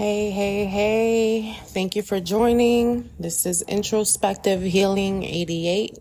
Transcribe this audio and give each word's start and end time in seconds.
Hey, 0.00 0.30
hey, 0.30 0.64
hey. 0.64 1.58
Thank 1.62 1.94
you 1.94 2.00
for 2.00 2.20
joining. 2.20 3.10
This 3.18 3.44
is 3.44 3.60
Introspective 3.60 4.62
Healing 4.62 5.24
88, 5.24 5.98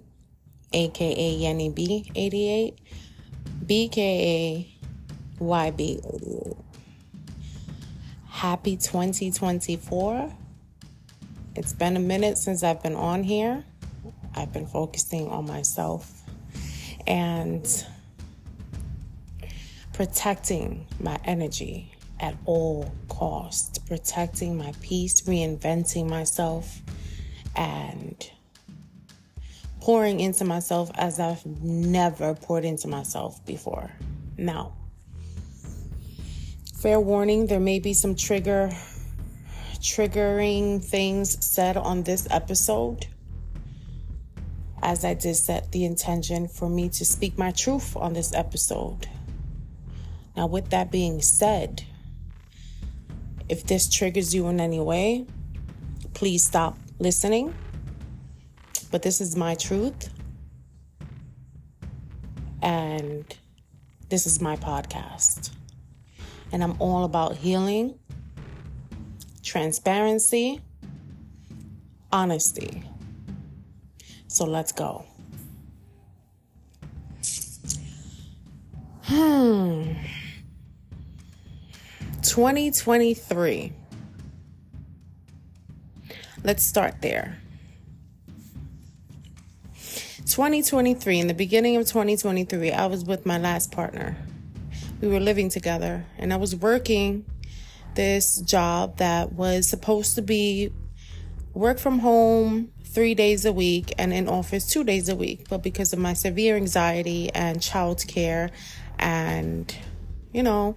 aka 0.71 1.37
Yenny 1.37 1.75
B 1.75 2.09
88, 2.15 2.77
BKA 3.65 4.67
YB. 5.41 6.55
Happy 8.29 8.77
2024. 8.77 10.33
It's 11.57 11.73
been 11.73 11.97
a 11.97 11.99
minute 11.99 12.37
since 12.37 12.63
I've 12.63 12.81
been 12.81 12.95
on 12.95 13.23
here. 13.23 13.65
I've 14.33 14.53
been 14.53 14.67
focusing 14.67 15.27
on 15.27 15.45
myself 15.45 16.21
and 17.05 17.67
protecting 19.91 20.87
my 21.01 21.19
energy 21.25 21.91
at 22.19 22.35
all 22.45 22.91
costs, 23.07 23.77
protecting 23.79 24.57
my 24.57 24.73
peace, 24.81 25.21
reinventing 25.21 26.09
myself, 26.09 26.81
and 27.55 28.29
pouring 29.79 30.19
into 30.19 30.43
myself 30.43 30.91
as 30.95 31.19
I've 31.19 31.45
never 31.45 32.35
poured 32.35 32.65
into 32.65 32.87
myself 32.87 33.43
before. 33.45 33.91
Now, 34.37 34.73
fair 36.75 36.99
warning, 36.99 37.47
there 37.47 37.59
may 37.59 37.79
be 37.79 37.93
some 37.93 38.15
trigger 38.15 38.71
triggering 39.79 40.83
things 40.83 41.43
said 41.43 41.77
on 41.77 42.03
this 42.03 42.27
episode. 42.29 43.07
As 44.81 45.03
I 45.03 45.13
did 45.13 45.35
set 45.35 45.71
the 45.71 45.85
intention 45.85 46.47
for 46.47 46.69
me 46.69 46.89
to 46.89 47.05
speak 47.05 47.37
my 47.37 47.51
truth 47.51 47.95
on 47.95 48.13
this 48.13 48.33
episode. 48.33 49.07
Now, 50.35 50.47
with 50.47 50.69
that 50.69 50.91
being 50.91 51.21
said, 51.21 51.83
if 53.49 53.65
this 53.65 53.89
triggers 53.89 54.33
you 54.33 54.47
in 54.47 54.59
any 54.59 54.79
way, 54.79 55.25
please 56.13 56.43
stop 56.43 56.77
listening. 56.99 57.53
But 58.91 59.01
this 59.01 59.19
is 59.19 59.35
my 59.35 59.55
truth. 59.55 60.09
And 62.61 63.25
this 64.09 64.25
is 64.27 64.39
my 64.39 64.55
podcast. 64.55 65.51
And 66.51 66.63
I'm 66.63 66.75
all 66.79 67.03
about 67.03 67.35
healing, 67.35 67.97
transparency, 69.43 70.61
honesty. 72.11 72.83
So 74.27 74.45
let's 74.45 74.71
go. 74.71 75.05
Hmm. 79.03 79.93
2023. 82.21 83.73
Let's 86.43 86.63
start 86.63 87.01
there. 87.01 87.37
2023, 90.25 91.19
in 91.19 91.27
the 91.27 91.33
beginning 91.33 91.75
of 91.75 91.87
2023, 91.87 92.71
I 92.71 92.85
was 92.85 93.03
with 93.03 93.25
my 93.25 93.37
last 93.37 93.71
partner. 93.71 94.15
We 95.01 95.07
were 95.07 95.19
living 95.19 95.49
together, 95.49 96.05
and 96.17 96.31
I 96.31 96.37
was 96.37 96.55
working 96.55 97.25
this 97.95 98.39
job 98.39 98.97
that 98.97 99.33
was 99.33 99.67
supposed 99.67 100.15
to 100.15 100.21
be 100.21 100.71
work 101.53 101.79
from 101.79 101.99
home 101.99 102.71
three 102.83 103.15
days 103.15 103.45
a 103.45 103.51
week 103.51 103.93
and 103.97 104.13
in 104.13 104.27
office 104.27 104.67
two 104.67 104.83
days 104.83 105.09
a 105.09 105.15
week. 105.15 105.49
But 105.49 105.63
because 105.63 105.93
of 105.93 105.99
my 105.99 106.13
severe 106.13 106.55
anxiety 106.55 107.29
and 107.33 107.57
childcare 107.57 108.51
and, 108.97 109.75
you 110.31 110.43
know, 110.43 110.75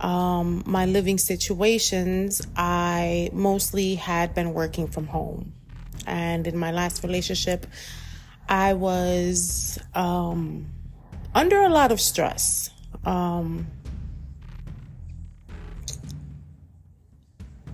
um, 0.00 0.62
my 0.66 0.86
living 0.86 1.18
situations, 1.18 2.40
I 2.56 3.30
mostly 3.32 3.94
had 3.96 4.34
been 4.34 4.54
working 4.54 4.88
from 4.88 5.06
home. 5.06 5.52
And 6.06 6.46
in 6.46 6.56
my 6.56 6.72
last 6.72 7.02
relationship, 7.04 7.66
I 8.48 8.72
was 8.72 9.78
um, 9.94 10.66
under 11.34 11.60
a 11.60 11.68
lot 11.68 11.92
of 11.92 12.00
stress. 12.00 12.70
Um, 13.04 13.66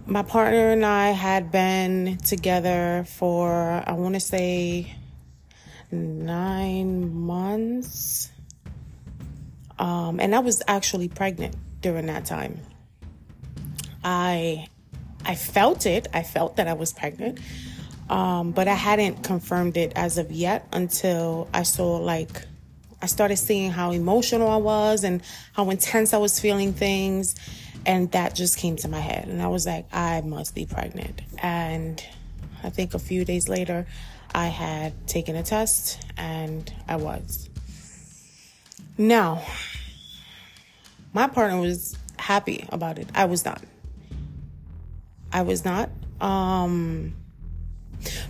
my 0.05 0.23
partner 0.23 0.71
and 0.71 0.85
I 0.85 1.11
had 1.11 1.51
been 1.51 2.19
together 2.19 3.05
for, 3.09 3.83
I 3.87 3.93
want 3.93 4.15
to 4.15 4.21
say, 4.21 4.95
nine 5.91 7.15
months. 7.15 8.31
Um, 9.79 10.19
and 10.21 10.35
I 10.35 10.41
was 10.41 10.63
actually 10.67 11.09
pregnant 11.09 11.55
during 11.87 12.07
that 12.07 12.25
time. 12.25 12.61
I 14.03 14.67
I 15.25 15.37
felt 15.37 15.87
it. 15.87 16.09
I 16.13 16.25
felt 16.25 16.57
that 16.57 16.67
I 16.67 16.73
was 16.73 16.93
pregnant. 16.93 17.39
Um, 18.11 18.51
but 18.51 18.67
I 18.67 18.75
hadn't 18.75 19.23
confirmed 19.23 19.77
it 19.77 19.93
as 19.95 20.19
of 20.19 20.33
yet 20.33 20.67
until 20.73 21.49
I 21.55 21.63
saw 21.63 21.99
like 21.99 22.45
I 23.01 23.07
started 23.07 23.37
seeing 23.37 23.71
how 23.71 23.93
emotional 23.93 24.49
I 24.49 24.57
was 24.57 25.05
and 25.05 25.23
how 25.53 25.71
intense 25.71 26.13
I 26.13 26.19
was 26.19 26.41
feeling 26.41 26.73
things 26.73 27.37
and 27.85 28.11
that 28.11 28.35
just 28.35 28.59
came 28.59 28.75
to 28.77 28.89
my 28.89 29.01
head 29.01 29.29
and 29.29 29.41
I 29.41 29.47
was 29.47 29.65
like 29.65 29.87
I 29.93 30.23
must 30.23 30.57
be 30.57 30.67
pregnant 30.67 31.23
and 31.39 32.05
I 32.65 32.71
think 32.71 32.95
a 32.95 32.99
few 32.99 33.25
days 33.25 33.49
later 33.49 33.87
I 34.35 34.47
had 34.47 34.93
taken 35.07 35.37
a 35.37 35.45
test 35.45 36.05
and 36.17 36.73
I 36.89 36.97
was. 36.97 37.49
Now, 38.99 39.43
my 41.17 41.27
partner 41.27 41.59
was 41.59 41.97
happy 42.19 42.67
about 42.69 42.99
it. 42.99 43.09
I 43.15 43.25
was 43.25 43.43
not. 43.43 43.63
I 45.33 45.41
was 45.41 45.65
not. 45.65 45.89
Um, 46.21 47.15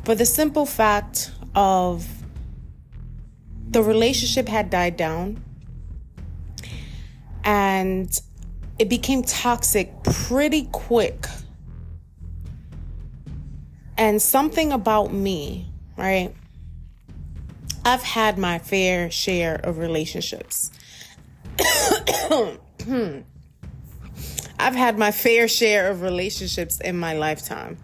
for 0.05 0.15
the 0.15 0.25
simple 0.25 0.67
fact 0.67 1.33
of 1.57 2.07
the 3.69 3.83
relationship 3.83 4.47
had 4.49 4.71
died 4.71 4.97
down 4.97 5.43
and 7.43 8.09
it 8.79 8.89
became 8.89 9.25
toxic 9.25 9.91
pretty 10.05 10.69
quick. 10.71 11.27
And 13.99 14.23
something 14.23 14.71
about 14.71 15.13
me, 15.13 15.73
right? 15.97 16.33
I've 17.85 18.05
had 18.05 18.39
my 18.39 18.61
fair 18.61 19.11
share 19.11 19.57
of 19.57 19.79
relationships. 19.79 20.71
hmm, 22.87 23.21
I've 24.59 24.75
had 24.75 24.99
my 24.99 25.11
fair 25.11 25.49
share 25.49 25.91
of 25.91 26.03
relationships 26.03 26.81
in 26.81 26.99
my 26.99 27.15
lifetime. 27.15 27.79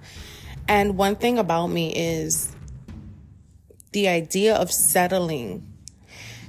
And 0.68 0.96
one 0.96 1.16
thing 1.16 1.38
about 1.38 1.66
me 1.66 1.94
is 1.94 2.54
the 3.92 4.08
idea 4.08 4.54
of 4.54 4.72
settling 4.72 5.66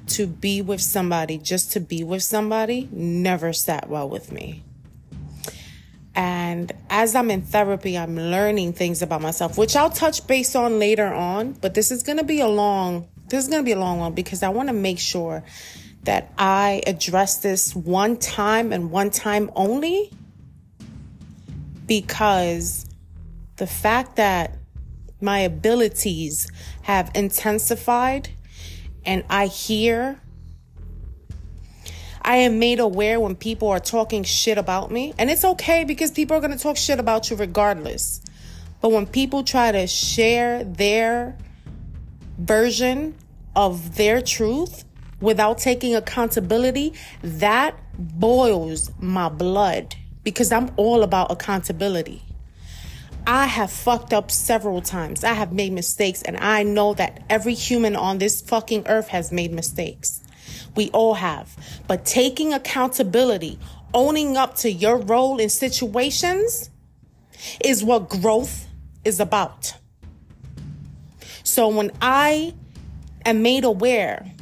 to 0.08 0.28
be 0.28 0.62
with 0.62 0.82
somebody 0.82 1.38
just 1.38 1.72
to 1.74 1.80
be 1.80 2.04
with 2.04 2.24
somebody 2.24 2.90
never 2.92 3.54
sat 3.54 3.90
well 3.90 4.08
with 4.10 4.32
me. 4.32 4.64
And 6.16 6.72
as 6.90 7.16
I'm 7.16 7.32
in 7.32 7.42
therapy, 7.42 7.98
I'm 7.98 8.16
learning 8.16 8.74
things 8.74 9.02
about 9.02 9.22
myself, 9.22 9.58
which 9.58 9.76
I'll 9.76 9.90
touch 9.90 10.28
base 10.28 10.56
on 10.56 10.78
later 10.78 11.12
on. 11.12 11.54
But 11.54 11.74
this 11.74 11.92
is 11.92 12.04
going 12.04 12.20
to 12.20 12.24
be 12.24 12.40
a 12.40 12.48
long, 12.48 13.08
this 13.30 13.44
is 13.44 13.50
going 13.50 13.64
to 13.64 13.66
be 13.66 13.72
a 13.72 13.80
long 13.80 14.00
one 14.00 14.14
because 14.14 14.44
I 14.44 14.50
want 14.50 14.70
to 14.70 14.74
make 14.74 15.00
sure 15.00 15.44
that 16.04 16.32
I 16.38 16.82
address 16.86 17.38
this 17.38 17.76
one 17.76 18.18
time 18.18 18.74
and 18.74 18.92
one 18.92 19.10
time 19.10 19.50
only 19.56 20.12
because 21.88 22.86
the 23.56 23.68
fact 23.68 24.18
that 24.18 24.58
my 25.22 25.40
abilities 25.40 26.52
have 26.82 27.12
intensified 27.16 28.30
and 29.06 29.24
I 29.30 29.48
hear, 29.48 30.20
I 32.22 32.38
am 32.38 32.60
made 32.60 32.80
aware 32.80 33.20
when 33.20 33.36
people 33.36 33.70
are 33.70 33.80
talking 33.80 34.24
shit 34.24 34.58
about 34.58 34.92
me. 34.92 35.14
And 35.18 35.30
it's 35.30 35.46
okay 35.46 35.84
because 35.84 36.12
people 36.12 36.38
are 36.38 36.40
going 36.40 36.56
to 36.56 36.62
talk 36.62 36.78
shit 36.78 37.00
about 37.00 37.30
you 37.30 37.36
regardless. 37.36 38.22
But 38.82 38.92
when 38.92 39.06
people 39.06 39.44
try 39.44 39.72
to 39.72 39.88
share 39.88 40.64
their 40.64 41.38
version 42.38 43.16
of 43.56 43.96
their 43.96 44.22
truth, 44.22 44.84
without 45.24 45.58
taking 45.58 45.96
accountability, 45.96 46.94
that 47.24 47.76
boils 47.98 48.92
my 49.00 49.30
blood 49.30 49.96
because 50.24 50.52
I'm 50.52 50.70
all 50.76 51.02
about 51.02 51.32
accountability. 51.32 52.22
I 53.26 53.46
have 53.46 53.72
fucked 53.72 54.12
up 54.12 54.30
several 54.30 54.82
times. 54.82 55.24
I 55.24 55.32
have 55.32 55.54
made 55.54 55.72
mistakes, 55.72 56.22
and 56.24 56.36
I 56.38 56.64
know 56.64 56.94
that 56.96 57.24
every 57.30 57.54
human 57.54 57.96
on 57.96 58.18
this 58.18 58.42
fucking 58.42 58.86
earth 58.88 59.08
has 59.08 59.32
made 59.32 59.54
mistakes. 59.54 60.22
We 60.76 60.90
all 60.90 61.14
have. 61.14 61.56
But 61.88 62.04
taking 62.04 62.54
accountability, 62.54 63.58
owning 63.94 64.36
up 64.36 64.56
to 64.58 64.70
your 64.70 64.98
role 64.98 65.40
in 65.40 65.50
situations 65.50 66.70
is 67.64 67.82
what 67.82 68.10
growth 68.10 68.68
is 69.06 69.22
about. 69.22 69.74
So 71.44 71.70
when 71.70 71.92
I 72.02 72.54
am 73.26 73.42
made 73.42 73.64
aware 73.64 74.34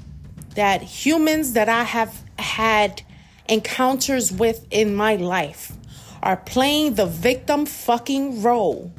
that 0.55 0.81
humans 0.81 1.53
that 1.53 1.69
I 1.69 1.83
have 1.83 2.23
had 2.37 3.01
encounters 3.47 4.31
with 4.31 4.65
in 4.71 4.95
my 4.95 5.15
life 5.15 5.73
are 6.21 6.37
playing 6.37 6.95
the 6.95 7.05
victim 7.05 7.65
fucking 7.65 8.41
role 8.43 8.91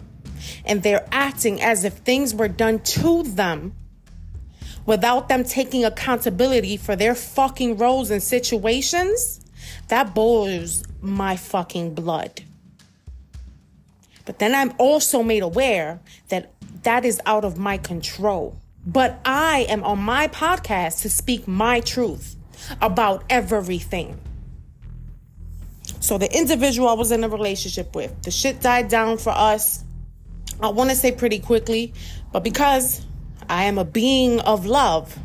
and 0.65 0.83
they're 0.83 1.07
acting 1.13 1.61
as 1.61 1.85
if 1.85 1.95
things 1.95 2.35
were 2.35 2.49
done 2.49 2.81
to 2.81 3.23
them 3.23 3.75
without 4.87 5.29
them 5.29 5.45
taking 5.45 5.85
accountability 5.85 6.77
for 6.77 6.97
their 6.97 7.15
fucking 7.15 7.77
roles 7.77 8.11
and 8.11 8.23
situations, 8.23 9.41
that 9.89 10.15
boils 10.15 10.83
my 11.01 11.37
fucking 11.37 11.95
blood. 11.95 12.43
But 14.25 14.39
then 14.39 14.55
I'm 14.55 14.73
also 14.79 15.23
made 15.23 15.43
aware 15.43 16.01
that 16.29 16.53
that 16.83 17.05
is 17.05 17.21
out 17.27 17.45
of 17.45 17.59
my 17.59 17.79
control. 17.79 18.57
But 18.85 19.21
I 19.25 19.67
am 19.69 19.85
on 19.85 20.01
my 20.01 20.29
podcast 20.29 21.03
to 21.03 21.11
speak 21.11 21.47
my 21.47 21.81
truth 21.81 22.37
about 22.81 23.25
everything. 23.31 24.21
So 26.01 26.19
the 26.19 26.35
individual 26.37 26.89
I 26.89 26.95
was 26.95 27.13
in 27.13 27.23
a 27.23 27.29
relationship 27.29 27.95
with, 27.95 28.23
the 28.23 28.31
shit 28.31 28.61
died 28.61 28.89
down 28.89 29.19
for 29.19 29.31
us. 29.31 29.85
I 30.61 30.69
want 30.69 30.91
to 30.91 30.97
say 30.97 31.13
pretty 31.13 31.39
quickly, 31.39 31.93
but 32.33 32.43
because 32.43 33.05
I 33.49 33.65
am 33.65 33.79
a 33.79 33.85
being 33.85 34.41
of 34.41 34.67
love, 34.67 35.17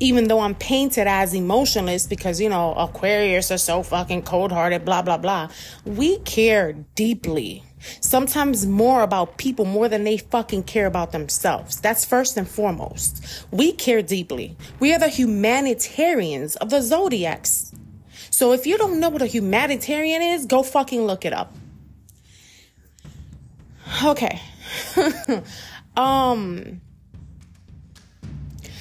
even 0.00 0.28
though 0.28 0.40
I'm 0.40 0.54
painted 0.54 1.06
as 1.06 1.34
emotionless 1.34 2.06
because, 2.06 2.40
you 2.40 2.48
know, 2.48 2.74
Aquarius 2.74 3.50
are 3.50 3.58
so 3.58 3.82
fucking 3.82 4.22
cold 4.22 4.52
hearted, 4.52 4.84
blah, 4.84 5.02
blah, 5.02 5.18
blah. 5.18 5.48
We 5.84 6.18
care 6.18 6.72
deeply. 6.94 7.62
Sometimes 8.00 8.66
more 8.66 9.02
about 9.02 9.36
people 9.36 9.64
more 9.64 9.88
than 9.88 10.04
they 10.04 10.16
fucking 10.16 10.64
care 10.64 10.86
about 10.86 11.12
themselves. 11.12 11.80
That's 11.80 12.04
first 12.04 12.36
and 12.36 12.48
foremost. 12.48 13.24
We 13.50 13.72
care 13.72 14.02
deeply. 14.02 14.56
We 14.80 14.92
are 14.94 14.98
the 14.98 15.08
humanitarians 15.08 16.56
of 16.56 16.70
the 16.70 16.80
zodiacs. 16.80 17.72
So 18.30 18.52
if 18.52 18.66
you 18.66 18.76
don't 18.78 19.00
know 19.00 19.10
what 19.10 19.22
a 19.22 19.26
humanitarian 19.26 20.22
is, 20.22 20.46
go 20.46 20.62
fucking 20.62 21.02
look 21.02 21.24
it 21.24 21.32
up. 21.32 21.54
Okay. 24.04 24.40
um 25.96 26.80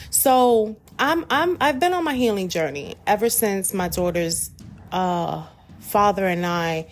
so 0.10 0.78
I'm 0.98 1.26
I'm 1.30 1.58
I've 1.60 1.80
been 1.80 1.94
on 1.94 2.04
my 2.04 2.16
healing 2.16 2.50
journey 2.50 2.96
ever 3.06 3.30
since 3.30 3.74
my 3.74 3.90
daughter's 3.90 4.52
uh 4.92 5.46
father 5.80 6.26
and 6.26 6.46
I 6.46 6.88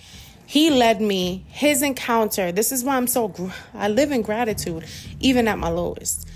he 0.52 0.70
led 0.70 1.00
me 1.00 1.46
his 1.48 1.82
encounter 1.82 2.52
this 2.52 2.74
is 2.74 2.84
why 2.84 2.98
I'm 2.98 3.08
so 3.08 3.34
I 3.74 3.88
live 3.88 4.12
in 4.12 4.22
gratitude 4.22 4.84
even 5.22 5.48
at 5.48 5.58
my 5.58 5.70
lowest. 5.70 6.28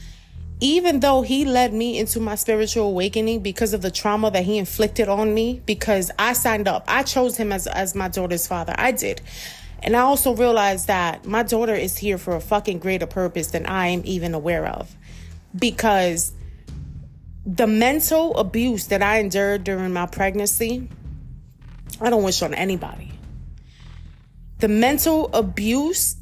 Even 0.62 1.02
though 1.02 1.22
he 1.22 1.44
led 1.44 1.74
me 1.74 2.00
into 2.00 2.22
my 2.22 2.36
spiritual 2.36 2.86
awakening 2.86 3.42
because 3.42 3.74
of 3.74 3.82
the 3.82 3.92
trauma 3.92 4.32
that 4.32 4.46
he 4.46 4.58
inflicted 4.58 5.10
on 5.10 5.34
me 5.34 5.62
because 5.66 6.12
I 6.18 6.32
signed 6.32 6.70
up 6.70 6.86
I 6.88 7.04
chose 7.04 7.36
him 7.36 7.52
as 7.52 7.68
as 7.68 7.94
my 7.94 8.08
daughter's 8.08 8.48
father 8.48 8.74
I 8.78 8.94
did. 8.94 9.20
And 9.84 9.98
I 9.98 10.00
also 10.00 10.34
realized 10.34 10.88
that 10.88 11.26
my 11.26 11.44
daughter 11.44 11.76
is 11.76 11.98
here 11.98 12.18
for 12.18 12.38
a 12.38 12.42
fucking 12.42 12.80
greater 12.80 13.08
purpose 13.08 13.48
than 13.48 13.66
I 13.66 13.88
am 13.88 14.02
even 14.06 14.34
aware 14.34 14.66
of. 14.66 14.96
Because 15.54 16.32
the 17.46 17.68
mental 17.68 18.38
abuse 18.38 18.88
that 18.88 19.04
I 19.04 19.20
endured 19.20 19.66
during 19.66 19.92
my 19.92 20.06
pregnancy, 20.06 20.88
I 22.00 22.10
don't 22.10 22.24
wish 22.24 22.42
on 22.42 22.54
anybody. 22.54 23.15
The 24.66 24.70
mental 24.70 25.30
abuse 25.32 26.16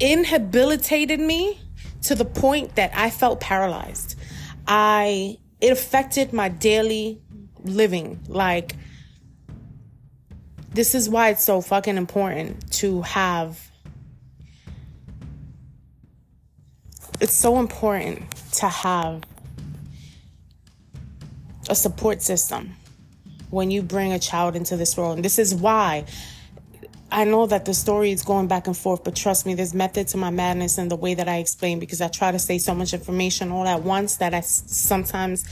inhabilitated 0.00 1.18
me 1.18 1.58
to 2.02 2.14
the 2.14 2.26
point 2.26 2.76
that 2.76 2.90
I 2.94 3.08
felt 3.08 3.40
paralyzed. 3.40 4.16
I 4.66 5.38
it 5.62 5.72
affected 5.72 6.34
my 6.34 6.50
daily 6.50 7.22
living. 7.64 8.20
Like 8.28 8.76
this 10.74 10.94
is 10.94 11.08
why 11.08 11.30
it's 11.30 11.42
so 11.42 11.62
fucking 11.62 11.96
important 11.96 12.70
to 12.72 13.00
have 13.00 13.70
it's 17.18 17.32
so 17.32 17.60
important 17.60 18.30
to 18.56 18.68
have 18.68 19.22
a 21.70 21.74
support 21.74 22.20
system 22.20 22.76
when 23.48 23.70
you 23.70 23.80
bring 23.80 24.12
a 24.12 24.18
child 24.18 24.54
into 24.54 24.76
this 24.76 24.98
world. 24.98 25.16
And 25.16 25.24
this 25.24 25.38
is 25.38 25.54
why 25.54 26.04
I 27.12 27.24
know 27.24 27.46
that 27.46 27.64
the 27.64 27.74
story 27.74 28.12
is 28.12 28.22
going 28.22 28.46
back 28.46 28.68
and 28.68 28.76
forth, 28.76 29.02
but 29.02 29.16
trust 29.16 29.44
me, 29.44 29.54
there's 29.54 29.74
method 29.74 30.06
to 30.08 30.16
my 30.16 30.30
madness 30.30 30.78
and 30.78 30.90
the 30.90 30.96
way 30.96 31.14
that 31.14 31.28
I 31.28 31.38
explain 31.38 31.80
because 31.80 32.00
I 32.00 32.08
try 32.08 32.30
to 32.30 32.38
say 32.38 32.58
so 32.58 32.74
much 32.74 32.94
information 32.94 33.50
all 33.50 33.66
at 33.66 33.82
once 33.82 34.16
that 34.16 34.32
I 34.32 34.40
sometimes 34.40 35.44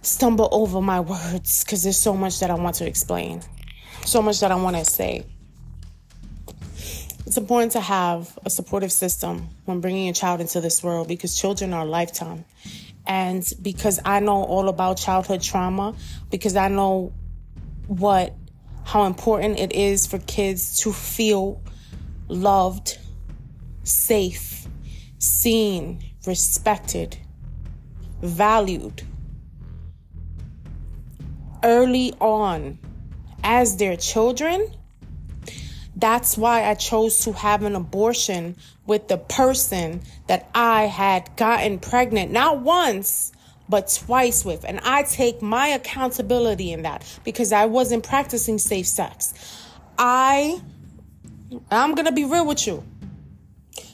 stumble 0.00 0.48
over 0.50 0.80
my 0.80 1.00
words 1.00 1.62
because 1.62 1.82
there's 1.82 2.00
so 2.00 2.14
much 2.14 2.40
that 2.40 2.50
I 2.50 2.54
want 2.54 2.76
to 2.76 2.86
explain, 2.86 3.42
so 4.04 4.22
much 4.22 4.40
that 4.40 4.50
I 4.50 4.54
want 4.54 4.76
to 4.76 4.84
say. 4.84 5.26
It's 7.26 7.36
important 7.36 7.72
to 7.72 7.80
have 7.80 8.38
a 8.44 8.50
supportive 8.50 8.92
system 8.92 9.48
when 9.66 9.80
bringing 9.80 10.08
a 10.08 10.12
child 10.12 10.40
into 10.40 10.60
this 10.60 10.82
world 10.82 11.06
because 11.06 11.38
children 11.38 11.72
are 11.72 11.82
a 11.82 11.88
lifetime. 11.88 12.44
And 13.06 13.46
because 13.60 14.00
I 14.04 14.20
know 14.20 14.42
all 14.42 14.68
about 14.68 14.96
childhood 14.96 15.42
trauma, 15.42 15.94
because 16.30 16.56
I 16.56 16.68
know 16.68 17.12
what, 17.86 18.34
how 18.84 19.04
important 19.04 19.58
it 19.58 19.72
is 19.72 20.06
for 20.06 20.18
kids 20.18 20.80
to 20.80 20.92
feel 20.92 21.62
loved, 22.28 22.98
safe, 23.84 24.66
seen, 25.18 26.02
respected, 26.26 27.16
valued. 28.20 29.02
Early 31.64 32.12
on 32.20 32.78
as 33.44 33.76
their 33.76 33.96
children 33.96 34.68
that's 36.02 36.36
why 36.36 36.68
I 36.68 36.74
chose 36.74 37.18
to 37.20 37.32
have 37.32 37.62
an 37.62 37.76
abortion 37.76 38.56
with 38.86 39.06
the 39.08 39.18
person 39.18 40.00
that 40.26 40.48
I 40.54 40.86
had 40.86 41.30
gotten 41.36 41.78
pregnant, 41.78 42.32
not 42.32 42.60
once, 42.60 43.30
but 43.72 43.88
twice 44.04 44.44
with. 44.44 44.66
And 44.66 44.80
I 44.80 45.02
take 45.04 45.40
my 45.40 45.68
accountability 45.68 46.72
in 46.72 46.82
that 46.82 47.02
because 47.24 47.52
I 47.52 47.64
wasn't 47.64 48.04
practicing 48.04 48.58
safe 48.58 48.86
sex. 48.86 49.32
I, 49.96 50.60
I'm 51.70 51.94
going 51.94 52.04
to 52.04 52.12
be 52.12 52.26
real 52.26 52.46
with 52.46 52.66
you. 52.66 52.84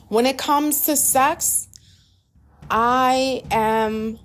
When 0.08 0.26
it 0.26 0.36
comes 0.36 0.86
to 0.86 0.96
sex, 0.96 1.68
I 2.68 3.44
am, 3.52 4.18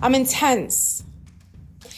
I'm 0.00 0.14
intense 0.14 1.02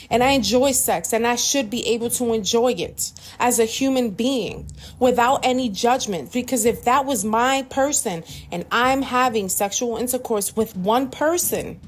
and 0.08 0.22
I 0.22 0.30
enjoy 0.30 0.72
sex 0.72 1.12
and 1.12 1.26
I 1.26 1.36
should 1.36 1.68
be 1.68 1.86
able 1.88 2.08
to 2.08 2.32
enjoy 2.32 2.72
it 2.72 3.12
as 3.38 3.58
a 3.58 3.66
human 3.66 4.12
being 4.12 4.66
without 4.98 5.44
any 5.44 5.68
judgment. 5.68 6.32
Because 6.32 6.64
if 6.64 6.84
that 6.84 7.04
was 7.04 7.22
my 7.22 7.66
person 7.68 8.24
and 8.50 8.64
I'm 8.72 9.02
having 9.02 9.50
sexual 9.50 9.98
intercourse 9.98 10.56
with 10.56 10.74
one 10.74 11.10
person 11.10 11.78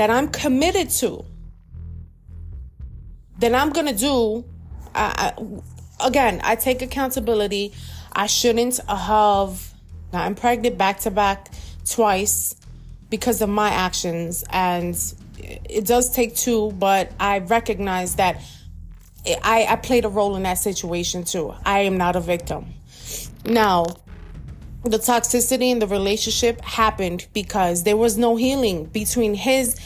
that 0.00 0.08
I'm 0.08 0.28
committed 0.28 0.88
to, 0.88 1.26
then 3.38 3.54
I'm 3.54 3.68
going 3.68 3.84
to 3.84 3.94
do, 3.94 4.46
I, 4.94 5.34
I, 5.36 6.06
again, 6.06 6.40
I 6.42 6.56
take 6.56 6.80
accountability. 6.80 7.74
I 8.10 8.26
shouldn't 8.26 8.80
have 8.88 9.74
gotten 10.10 10.36
pregnant 10.36 10.78
back 10.78 11.00
to 11.00 11.10
back 11.10 11.50
twice 11.84 12.56
because 13.10 13.42
of 13.42 13.50
my 13.50 13.68
actions 13.68 14.42
and 14.48 14.96
it 15.38 15.84
does 15.84 16.10
take 16.10 16.34
two, 16.34 16.72
but 16.78 17.12
I 17.20 17.40
recognize 17.40 18.16
that 18.16 18.40
I, 19.26 19.66
I 19.68 19.76
played 19.76 20.06
a 20.06 20.08
role 20.08 20.34
in 20.36 20.44
that 20.44 20.56
situation 20.56 21.24
too. 21.24 21.52
I 21.66 21.80
am 21.80 21.98
not 21.98 22.16
a 22.16 22.20
victim. 22.20 22.72
Now, 23.44 23.84
the 24.82 24.98
toxicity 24.98 25.70
in 25.70 25.78
the 25.78 25.86
relationship 25.86 26.60
happened 26.62 27.26
because 27.32 27.84
there 27.84 27.96
was 27.96 28.16
no 28.16 28.36
healing 28.36 28.86
between 28.86 29.34
his 29.34 29.78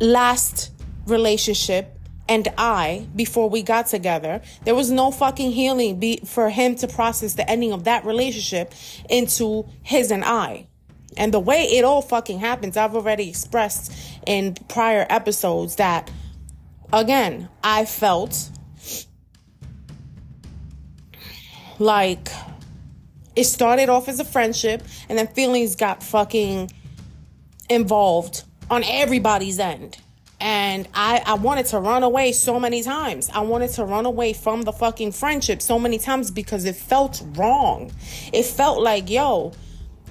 last 0.00 0.70
relationship 1.06 1.98
and 2.28 2.48
I 2.58 3.06
before 3.14 3.48
we 3.48 3.62
got 3.62 3.86
together. 3.86 4.42
There 4.64 4.74
was 4.74 4.90
no 4.90 5.10
fucking 5.10 5.52
healing 5.52 5.98
be, 5.98 6.20
for 6.24 6.50
him 6.50 6.74
to 6.76 6.88
process 6.88 7.34
the 7.34 7.48
ending 7.50 7.72
of 7.72 7.84
that 7.84 8.04
relationship 8.04 8.74
into 9.08 9.66
his 9.82 10.10
and 10.10 10.24
I. 10.24 10.66
And 11.16 11.32
the 11.32 11.40
way 11.40 11.64
it 11.64 11.84
all 11.84 12.02
fucking 12.02 12.40
happens, 12.40 12.76
I've 12.76 12.94
already 12.94 13.28
expressed 13.28 13.92
in 14.26 14.54
prior 14.68 15.06
episodes 15.08 15.76
that, 15.76 16.10
again, 16.92 17.48
I 17.62 17.84
felt 17.84 18.50
like 21.78 22.28
it 23.36 23.44
started 23.44 23.88
off 23.88 24.08
as 24.08 24.20
a 24.20 24.24
friendship 24.24 24.82
and 25.08 25.18
then 25.18 25.26
feelings 25.28 25.76
got 25.76 26.02
fucking 26.02 26.70
involved 27.68 28.44
on 28.70 28.82
everybody's 28.84 29.58
end. 29.58 29.98
And 30.40 30.88
I, 30.94 31.22
I 31.24 31.34
wanted 31.34 31.66
to 31.66 31.78
run 31.78 32.02
away 32.02 32.32
so 32.32 32.60
many 32.60 32.82
times. 32.82 33.30
I 33.32 33.40
wanted 33.40 33.70
to 33.72 33.84
run 33.84 34.04
away 34.04 34.32
from 34.32 34.62
the 34.62 34.72
fucking 34.72 35.12
friendship 35.12 35.62
so 35.62 35.78
many 35.78 35.98
times 35.98 36.30
because 36.30 36.64
it 36.64 36.76
felt 36.76 37.22
wrong. 37.34 37.92
It 38.32 38.44
felt 38.44 38.82
like, 38.82 39.08
yo, 39.08 39.52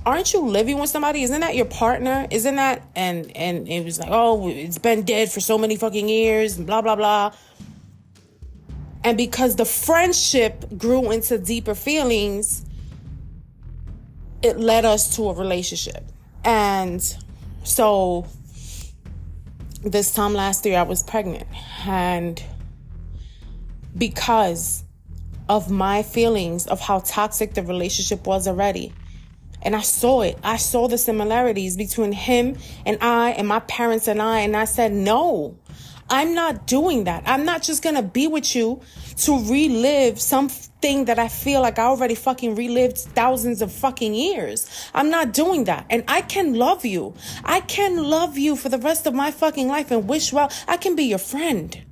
aren't 0.06 0.34
you 0.34 0.42
living 0.42 0.80
with 0.80 0.90
somebody? 0.90 1.24
Isn't 1.24 1.42
that 1.42 1.56
your 1.56 1.66
partner? 1.66 2.28
Isn't 2.32 2.56
that 2.56 2.82
and 2.96 3.36
and 3.36 3.68
it 3.68 3.84
was 3.84 4.00
like, 4.00 4.10
oh, 4.12 4.50
it's 4.50 4.78
been 4.78 5.04
dead 5.04 5.32
for 5.32 5.40
so 5.40 5.58
many 5.58 5.76
fucking 5.76 6.10
years 6.10 6.58
blah 6.58 6.82
blah 6.82 6.96
blah. 6.96 7.34
And 9.04 9.18
because 9.18 9.58
the 9.58 9.66
friendship 9.66 10.66
grew 10.78 11.12
into 11.12 11.38
deeper 11.38 11.76
feelings, 11.76 12.66
it 14.44 14.60
led 14.60 14.86
us 14.86 15.16
to 15.16 15.30
a 15.30 15.34
relationship. 15.34 16.04
And 16.44 17.02
so 17.64 18.28
this 19.84 20.14
time 20.14 20.34
last 20.34 20.66
year, 20.66 20.78
I 20.78 20.84
was 20.84 21.02
pregnant. 21.02 21.48
And 21.88 22.44
because 23.98 24.84
of 25.50 25.72
my 25.72 26.04
feelings 26.04 26.68
of 26.68 26.80
how 26.80 27.00
toxic 27.00 27.54
the 27.54 27.64
relationship 27.64 28.28
was 28.28 28.48
already, 28.48 28.94
and 29.62 29.76
I 29.78 29.82
saw 29.82 30.22
it. 30.22 30.38
I 30.44 30.58
saw 30.58 30.90
the 30.90 30.98
similarities 30.98 31.78
between 31.78 32.12
him 32.12 32.58
and 32.86 32.98
I 33.02 33.32
and 33.32 33.48
my 33.48 33.62
parents 33.62 34.10
and 34.10 34.22
I. 34.22 34.40
And 34.40 34.58
I 34.58 34.66
said, 34.66 34.92
no, 34.92 35.58
I'm 36.10 36.34
not 36.34 36.68
doing 36.68 37.06
that. 37.06 37.24
I'm 37.26 37.46
not 37.46 37.62
just 37.62 37.84
going 37.84 37.96
to 37.96 38.02
be 38.02 38.28
with 38.28 38.56
you 38.56 38.82
to 39.18 39.40
relive 39.46 40.20
something 40.20 41.06
that 41.06 41.20
I 41.20 41.28
feel 41.28 41.62
like 41.62 41.80
I 41.80 41.84
already 41.84 42.16
fucking 42.16 42.56
relived 42.56 42.98
thousands 42.98 43.62
of 43.62 43.72
fucking 43.72 44.14
years. 44.14 44.90
I'm 44.94 45.10
not 45.10 45.34
doing 45.34 45.66
that. 45.66 45.86
And 45.90 46.04
I 46.08 46.22
can 46.22 46.54
love 46.56 46.86
you. 46.86 47.14
I 47.44 47.62
can 47.62 47.98
love 48.04 48.38
you 48.38 48.56
for 48.56 48.70
the 48.70 48.80
rest 48.80 49.08
of 49.08 49.14
my 49.14 49.32
fucking 49.32 49.68
life 49.68 49.92
and 49.92 50.08
wish 50.08 50.34
well. 50.34 50.52
I 50.68 50.78
can 50.78 50.96
be 50.96 51.06
your 51.06 51.20
friend. 51.20 51.84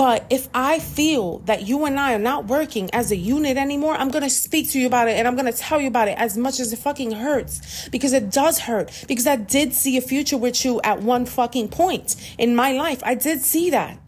But 0.00 0.24
if 0.30 0.48
I 0.54 0.78
feel 0.78 1.40
that 1.40 1.68
you 1.68 1.84
and 1.84 2.00
I 2.00 2.14
are 2.14 2.18
not 2.18 2.46
working 2.46 2.88
as 2.94 3.12
a 3.12 3.16
unit 3.16 3.58
anymore, 3.58 3.94
I'm 3.94 4.08
going 4.08 4.24
to 4.24 4.30
speak 4.30 4.70
to 4.70 4.80
you 4.80 4.86
about 4.86 5.08
it 5.08 5.18
and 5.18 5.28
I'm 5.28 5.34
going 5.34 5.52
to 5.52 5.52
tell 5.52 5.78
you 5.78 5.88
about 5.88 6.08
it 6.08 6.16
as 6.16 6.38
much 6.38 6.58
as 6.58 6.72
it 6.72 6.78
fucking 6.78 7.10
hurts 7.10 7.86
because 7.90 8.14
it 8.14 8.30
does 8.30 8.60
hurt 8.60 9.04
because 9.08 9.26
I 9.26 9.36
did 9.36 9.74
see 9.74 9.98
a 9.98 10.00
future 10.00 10.38
with 10.38 10.64
you 10.64 10.80
at 10.84 11.02
one 11.02 11.26
fucking 11.26 11.68
point 11.68 12.16
in 12.38 12.56
my 12.56 12.72
life. 12.72 13.02
I 13.04 13.14
did 13.14 13.42
see 13.42 13.68
that. 13.72 13.98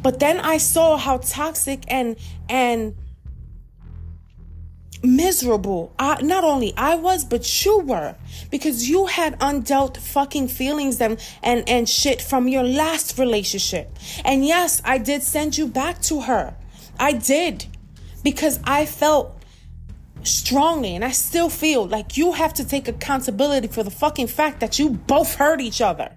But 0.00 0.20
then 0.20 0.38
I 0.38 0.58
saw 0.58 0.96
how 0.96 1.16
toxic 1.16 1.82
and 1.88 2.14
and 2.48 2.94
miserable. 5.02 5.92
I, 5.98 6.22
not 6.22 6.44
only 6.44 6.72
I 6.76 6.94
was, 6.94 7.24
but 7.24 7.64
you 7.64 7.80
were 7.80 8.16
because 8.50 8.88
you 8.88 9.06
had 9.06 9.38
undealt 9.40 9.96
fucking 9.96 10.48
feelings 10.48 11.00
and, 11.00 11.18
and, 11.42 11.68
and 11.68 11.88
shit 11.88 12.22
from 12.22 12.48
your 12.48 12.62
last 12.62 13.18
relationship. 13.18 13.96
And 14.24 14.44
yes, 14.44 14.80
I 14.84 14.98
did 14.98 15.22
send 15.22 15.58
you 15.58 15.66
back 15.66 16.00
to 16.02 16.22
her. 16.22 16.54
I 16.98 17.12
did 17.12 17.66
because 18.22 18.60
I 18.64 18.86
felt 18.86 19.42
strongly 20.22 20.94
and 20.94 21.04
I 21.04 21.10
still 21.10 21.48
feel 21.48 21.86
like 21.86 22.16
you 22.16 22.32
have 22.32 22.54
to 22.54 22.64
take 22.64 22.86
accountability 22.86 23.68
for 23.68 23.82
the 23.82 23.90
fucking 23.90 24.28
fact 24.28 24.60
that 24.60 24.78
you 24.78 24.90
both 24.90 25.34
hurt 25.34 25.60
each 25.60 25.80
other. 25.80 26.16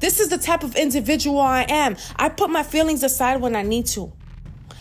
This 0.00 0.20
is 0.20 0.28
the 0.28 0.38
type 0.38 0.62
of 0.62 0.76
individual 0.76 1.40
I 1.40 1.66
am. 1.68 1.96
I 2.16 2.28
put 2.28 2.50
my 2.50 2.62
feelings 2.62 3.02
aside 3.02 3.40
when 3.40 3.56
I 3.56 3.62
need 3.62 3.86
to. 3.86 4.12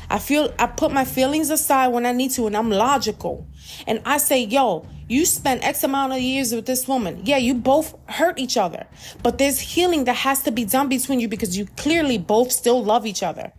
I 0.09 0.19
feel 0.19 0.53
I 0.59 0.67
put 0.67 0.91
my 0.91 1.05
feelings 1.05 1.49
aside 1.49 1.87
when 1.89 2.05
I 2.05 2.11
need 2.11 2.31
to 2.31 2.47
and 2.47 2.55
I'm 2.55 2.69
logical. 2.69 3.47
And 3.87 4.01
I 4.05 4.17
say, 4.17 4.43
yo, 4.43 4.87
you 5.07 5.25
spent 5.25 5.63
X 5.63 5.83
amount 5.83 6.13
of 6.13 6.19
years 6.19 6.53
with 6.53 6.65
this 6.65 6.87
woman. 6.87 7.21
Yeah, 7.23 7.37
you 7.37 7.53
both 7.53 7.95
hurt 8.07 8.39
each 8.39 8.57
other. 8.57 8.85
But 9.21 9.37
there's 9.37 9.59
healing 9.59 10.05
that 10.05 10.17
has 10.17 10.43
to 10.43 10.51
be 10.51 10.65
done 10.65 10.89
between 10.89 11.19
you 11.19 11.27
because 11.27 11.57
you 11.57 11.65
clearly 11.77 12.17
both 12.17 12.51
still 12.51 12.83
love 12.83 13.05
each 13.05 13.23
other. 13.23 13.51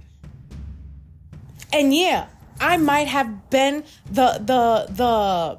And 1.73 1.95
yeah, 1.95 2.27
I 2.61 2.77
might 2.77 3.09
have 3.09 3.51
been 3.51 3.85
the 4.11 4.39
the 4.39 4.87
the 4.91 5.59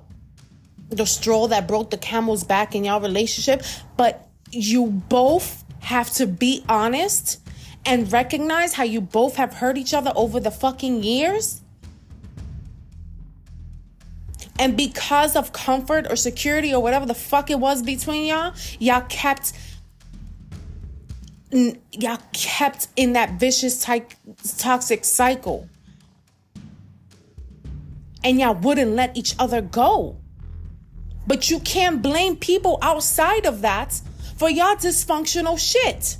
the 0.95 1.05
straw 1.05 1.47
that 1.47 1.67
broke 1.67 1.89
the 1.89 1.97
camel's 1.97 2.43
back 2.43 2.75
in 2.75 2.85
your 2.85 3.01
relationship, 3.01 3.63
but 3.97 4.27
you 4.51 4.87
both 4.87 5.63
have 5.81 6.09
to 6.11 6.25
be 6.25 6.63
honest 6.69 7.44
and 7.85 8.11
recognize 8.11 8.73
how 8.73 8.83
you 8.83 9.01
both 9.01 9.35
have 9.35 9.53
hurt 9.53 9.77
each 9.77 9.93
other 9.93 10.11
over 10.15 10.39
the 10.39 10.51
fucking 10.51 11.03
years? 11.03 11.61
And 14.57 14.77
because 14.77 15.35
of 15.35 15.51
comfort 15.51 16.07
or 16.09 16.15
security 16.15 16.73
or 16.73 16.81
whatever 16.81 17.05
the 17.05 17.13
fuck 17.13 17.51
it 17.51 17.59
was 17.59 17.83
between 17.83 18.25
y'all, 18.25 18.53
y'all 18.79 19.05
kept 19.09 19.53
y'all 21.91 22.19
kept 22.33 22.87
in 22.95 23.13
that 23.13 23.39
vicious 23.39 23.81
type 23.81 24.13
toxic 24.57 25.05
cycle. 25.05 25.69
And 28.23 28.39
y'all 28.39 28.55
wouldn't 28.55 28.95
let 28.95 29.15
each 29.15 29.35
other 29.37 29.61
go. 29.61 30.17
But 31.27 31.49
you 31.49 31.59
can't 31.59 32.01
blame 32.01 32.35
people 32.35 32.79
outside 32.81 33.45
of 33.45 33.61
that 33.61 34.01
for 34.37 34.49
y'all 34.49 34.75
dysfunctional 34.75 35.59
shit 35.59 36.17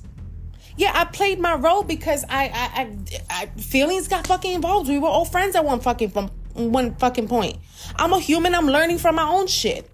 yeah, 0.77 0.91
I 0.93 1.05
played 1.05 1.39
my 1.39 1.55
role 1.55 1.83
because 1.83 2.25
I, 2.27 2.45
I, 2.47 2.81
I, 2.81 2.97
I, 3.29 3.45
feelings 3.59 4.07
got 4.07 4.27
fucking 4.27 4.53
involved. 4.53 4.89
We 4.89 4.99
were 4.99 5.07
all 5.07 5.25
friends 5.25 5.55
at 5.55 5.63
one 5.63 5.79
fucking 5.79 6.09
from 6.09 6.29
one 6.53 6.95
fucking 6.95 7.27
point. 7.27 7.57
I'm 7.95 8.13
a 8.13 8.19
human. 8.19 8.53
I'm 8.53 8.67
learning 8.67 8.97
from 8.97 9.15
my 9.15 9.23
own 9.23 9.47
shit. 9.47 9.89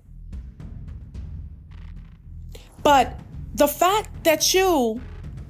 But 2.84 3.20
the 3.54 3.68
fact 3.68 4.24
that 4.24 4.54
you, 4.54 5.02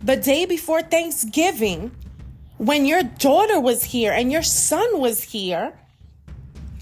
the 0.02 0.18
day 0.18 0.46
before 0.46 0.82
Thanksgiving, 0.82 1.92
when 2.58 2.86
your 2.86 3.04
daughter 3.04 3.60
was 3.60 3.84
here 3.84 4.12
and 4.12 4.32
your 4.32 4.44
son 4.44 5.00
was 5.00 5.24
here, 5.24 5.74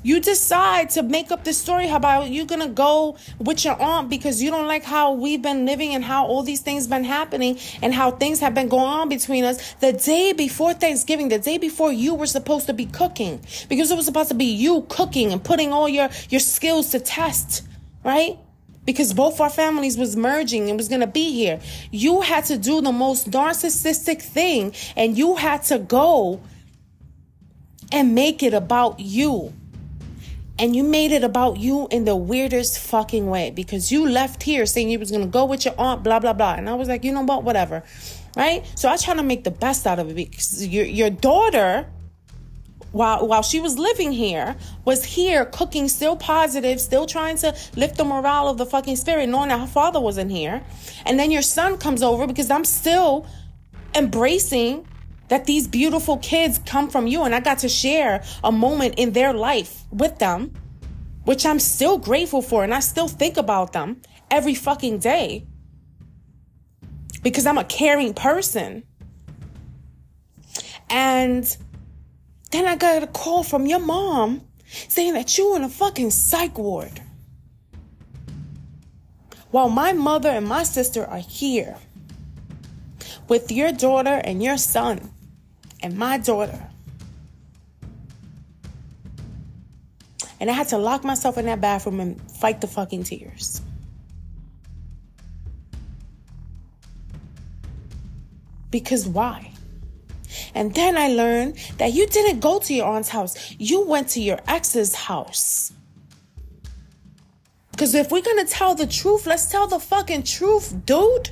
you 0.10 0.20
decide 0.20 0.90
to 0.90 1.04
make 1.04 1.30
up 1.30 1.44
this 1.44 1.60
story 1.60 1.86
how 1.86 1.98
about 1.98 2.32
you're 2.32 2.52
gonna 2.54 2.68
go 2.68 3.16
with 3.38 3.64
your 3.64 3.80
aunt 3.80 4.10
because 4.10 4.42
you 4.42 4.50
don't 4.50 4.66
like 4.66 4.84
how 4.84 5.14
we've 5.14 5.44
been 5.44 5.68
living 5.68 5.94
and 5.94 6.04
how 6.04 6.26
all 6.26 6.42
these 6.42 6.62
things 6.62 6.88
been 6.88 7.04
happening 7.04 7.60
and 7.84 7.94
how 7.94 8.10
things 8.10 8.40
have 8.40 8.56
been 8.56 8.68
going 8.68 8.92
on 9.00 9.08
between 9.08 9.44
us. 9.44 9.76
The 9.76 9.94
day 9.94 10.34
before 10.34 10.74
thanksgiving 10.74 11.30
the 11.30 11.38
day 11.38 11.60
before 11.60 11.92
you 11.92 12.16
were 12.16 12.26
supposed 12.26 12.66
to 12.66 12.74
be 12.74 12.88
cooking 12.88 13.40
because 13.70 13.92
it 13.92 13.98
was 13.98 14.06
supposed 14.08 14.30
to 14.30 14.40
be 14.46 14.46
you 14.46 14.82
cooking 14.90 15.32
and 15.32 15.44
putting 15.44 15.72
all 15.72 15.88
your 15.88 16.10
your 16.30 16.42
skills 16.42 16.90
to 16.90 17.00
test 17.00 17.68
right? 18.04 18.40
Because 18.86 19.14
both 19.14 19.40
our 19.40 19.52
families 19.52 19.96
was 19.96 20.16
merging 20.16 20.70
and 20.70 20.80
was 20.80 20.88
going 20.88 21.02
to 21.02 21.14
be 21.22 21.32
here. 21.34 21.60
You 21.92 22.22
had 22.22 22.46
to 22.46 22.58
do 22.58 22.82
the 22.82 22.92
most 22.92 23.30
narcissistic 23.30 24.24
thing 24.24 24.74
and 24.96 25.16
you 25.16 25.36
had 25.36 25.62
to 25.66 25.78
go 25.78 26.42
and 27.92 28.16
make 28.16 28.42
it 28.42 28.56
about 28.56 29.00
you 29.00 29.54
and 30.60 30.76
you 30.76 30.84
made 30.84 31.12
it 31.12 31.24
about 31.24 31.58
you 31.58 31.88
in 31.90 32.04
the 32.04 32.16
weirdest 32.16 32.80
fucking 32.80 33.28
way 33.28 33.50
because 33.50 33.92
you 33.92 34.08
left 34.08 34.44
here 34.44 34.66
saying 34.66 34.90
you 34.90 35.00
was 35.00 35.10
gonna 35.10 35.26
go 35.26 35.46
with 35.46 35.64
your 35.64 35.74
aunt, 35.78 36.04
blah 36.04 36.20
blah 36.20 36.34
blah. 36.34 36.56
And 36.56 36.70
I 36.70 36.74
was 36.74 36.90
like, 36.90 37.04
you 37.04 37.14
know 37.14 37.22
what, 37.22 37.44
whatever, 37.44 37.82
right? 38.36 38.70
So 38.76 38.90
I 38.90 38.98
try 38.98 39.16
to 39.16 39.24
make 39.24 39.46
the 39.46 39.52
best 39.52 39.88
out 39.88 40.00
of 40.00 40.10
it 40.10 40.16
because 40.16 40.68
your 40.68 40.86
your 40.86 41.10
daughter, 41.10 41.88
while 42.92 43.26
while 43.26 43.42
she 43.42 43.62
was 43.62 43.80
living 43.80 44.12
here, 44.12 44.58
was 44.84 45.06
here 45.06 45.46
cooking, 45.46 45.88
still 45.88 46.18
positive, 46.18 46.82
still 46.82 47.06
trying 47.06 47.38
to 47.38 47.56
lift 47.78 47.96
the 47.96 48.04
morale 48.04 48.50
of 48.50 48.58
the 48.58 48.66
fucking 48.66 48.98
spirit, 48.98 49.30
knowing 49.30 49.50
that 49.50 49.60
her 49.62 49.68
father 49.68 50.02
wasn't 50.02 50.30
here. 50.30 50.62
And 51.06 51.18
then 51.18 51.32
your 51.32 51.42
son 51.42 51.78
comes 51.78 52.04
over 52.04 52.28
because 52.28 52.52
I'm 52.52 52.66
still 52.66 53.26
embracing 53.96 54.86
that 55.30 55.46
these 55.46 55.68
beautiful 55.68 56.18
kids 56.18 56.60
come 56.66 56.90
from 56.90 57.08
you 57.08 57.24
and 57.24 57.34
I 57.34 57.40
got 57.40 57.60
to 57.60 57.70
share 57.70 58.24
a 58.44 58.52
moment 58.52 58.96
in 58.98 59.14
their 59.14 59.32
life 59.32 59.84
with 59.92 60.20
them, 60.20 60.54
which 61.24 61.46
I'm 61.46 61.60
still 61.60 61.98
grateful 61.98 62.42
for 62.42 62.64
and 62.64 62.74
I 62.74 62.82
still 62.82 63.08
think 63.08 63.38
about 63.38 63.72
them 63.72 64.02
every 64.30 64.56
fucking 64.56 65.00
day 65.00 65.46
because 67.22 67.46
I'm 67.46 67.58
a 67.58 67.64
caring 67.64 68.14
person. 68.14 68.84
And 70.90 71.58
then 72.52 72.66
I 72.66 72.76
got 72.76 73.04
a 73.04 73.08
call 73.08 73.44
from 73.44 73.68
your 73.68 73.80
mom 73.80 74.42
saying 74.88 75.14
that 75.14 75.38
you 75.38 75.52
were 75.52 75.58
in 75.58 75.64
a 75.64 75.70
fucking 75.70 76.10
psych 76.10 76.58
ward. 76.58 77.02
While 79.52 79.70
my 79.70 79.94
mother 79.94 80.30
and 80.30 80.48
my 80.48 80.64
sister 80.64 81.06
are 81.06 81.20
here 81.20 81.76
with 83.28 83.52
your 83.52 83.72
daughter 83.72 84.22
and 84.24 84.42
your 84.42 84.58
son 84.58 85.12
and 85.82 85.98
my 85.98 86.18
daughter. 86.18 86.70
And 90.40 90.50
I 90.50 90.54
had 90.54 90.70
to 90.70 90.78
lock 90.78 91.04
myself 91.04 91.38
in 91.38 91.46
that 91.46 91.60
bathroom 91.60 92.00
and 92.00 92.22
fight 92.32 92.62
the 92.62 92.68
fucking 92.68 93.04
tears. 93.04 93.62
Because 98.72 99.08
why? 99.08 99.52
And 100.54 100.74
then 100.74 100.98
I 100.98 101.08
learned 101.10 101.58
that 101.78 101.94
you 101.94 102.08
didn't 102.08 102.40
go 102.40 102.60
to 102.60 102.74
your 102.74 102.86
aunt's 102.88 103.10
house, 103.10 103.56
you 103.58 103.86
went 103.86 104.10
to 104.10 104.22
your 104.22 104.40
ex's 104.48 104.94
house. 104.96 105.74
Because 107.72 107.96
if 107.96 108.12
we're 108.12 108.22
gonna 108.22 108.46
tell 108.46 108.76
the 108.76 108.88
truth, 108.88 109.26
let's 109.26 109.50
tell 109.50 109.68
the 109.68 109.80
fucking 109.80 110.24
truth, 110.24 110.86
dude. 110.86 111.32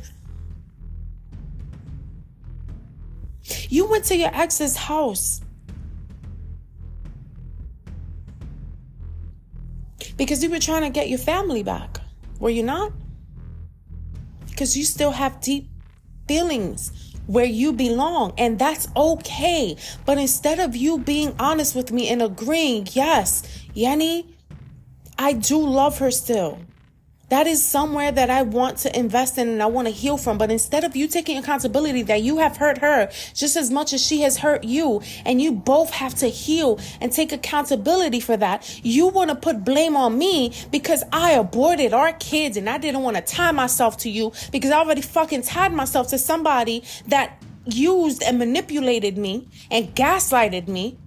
You 3.70 3.86
went 3.86 4.06
to 4.06 4.16
your 4.16 4.32
ex's 4.34 4.76
house. 4.76 5.42
Because 10.18 10.44
you 10.44 10.50
were 10.50 10.60
trying 10.60 10.82
to 10.82 10.90
get 10.90 11.10
your 11.10 11.20
family 11.20 11.64
back. 11.64 12.00
Were 12.40 12.50
you 12.50 12.64
not? 12.64 12.92
Because 14.50 14.76
you 14.76 14.84
still 14.84 15.12
have 15.12 15.40
deep 15.42 15.70
feelings 16.28 17.14
where 17.28 17.46
you 17.46 17.74
belong, 17.74 18.34
and 18.38 18.58
that's 18.58 18.88
okay. 18.96 19.76
But 20.06 20.18
instead 20.18 20.60
of 20.60 20.76
you 20.76 20.98
being 20.98 21.36
honest 21.40 21.76
with 21.76 21.92
me 21.92 22.10
and 22.10 22.22
agreeing, 22.22 22.88
yes, 22.94 23.44
Yenny, 23.76 24.34
I 25.20 25.34
do 25.34 25.60
love 25.60 26.00
her 26.00 26.10
still. 26.10 26.60
That 27.30 27.46
is 27.46 27.64
somewhere 27.64 28.10
that 28.10 28.30
I 28.30 28.44
want 28.44 28.78
to 28.80 28.98
invest 28.98 29.38
in 29.38 29.50
and 29.50 29.62
I 29.62 29.66
want 29.66 29.88
to 29.88 29.94
heal 29.94 30.18
from. 30.18 30.38
But 30.38 30.50
instead 30.50 30.86
of 30.86 30.96
you 30.96 31.10
taking 31.10 31.38
accountability 31.38 32.04
that 32.04 32.22
you 32.22 32.38
have 32.38 32.56
hurt 32.56 32.78
her 32.78 33.12
just 33.34 33.58
as 33.58 33.70
much 33.70 33.92
as 33.92 34.02
she 34.02 34.22
has 34.22 34.38
hurt 34.38 34.64
you, 34.64 35.02
and 35.26 35.42
you 35.42 35.52
both 35.52 35.90
have 35.90 36.16
to 36.16 36.28
heal 36.28 36.80
and 37.02 37.12
take 37.12 37.34
accountability 37.34 38.22
for 38.22 38.38
that, 38.38 38.80
you 38.82 39.08
want 39.08 39.30
to 39.30 39.36
put 39.36 39.66
blame 39.66 39.98
on 39.98 40.18
me 40.18 40.54
because 40.72 41.04
I 41.12 41.32
aborted 41.32 41.94
our 41.94 42.14
kids 42.14 42.56
and 42.56 42.70
I 42.70 42.78
didn't 42.78 43.02
want 43.02 43.18
to 43.18 43.22
tie 43.22 43.52
myself 43.52 43.98
to 43.98 44.10
you 44.10 44.32
because 44.54 44.72
I 44.72 44.80
already 44.80 45.02
fucking 45.02 45.42
tied 45.42 45.74
myself 45.74 46.08
to 46.10 46.18
somebody 46.18 46.84
that 47.08 47.44
used 47.66 48.24
and 48.24 48.40
manipulated 48.40 49.18
me 49.18 49.50
and 49.70 49.94
gaslighted 49.94 50.70
me 50.70 50.98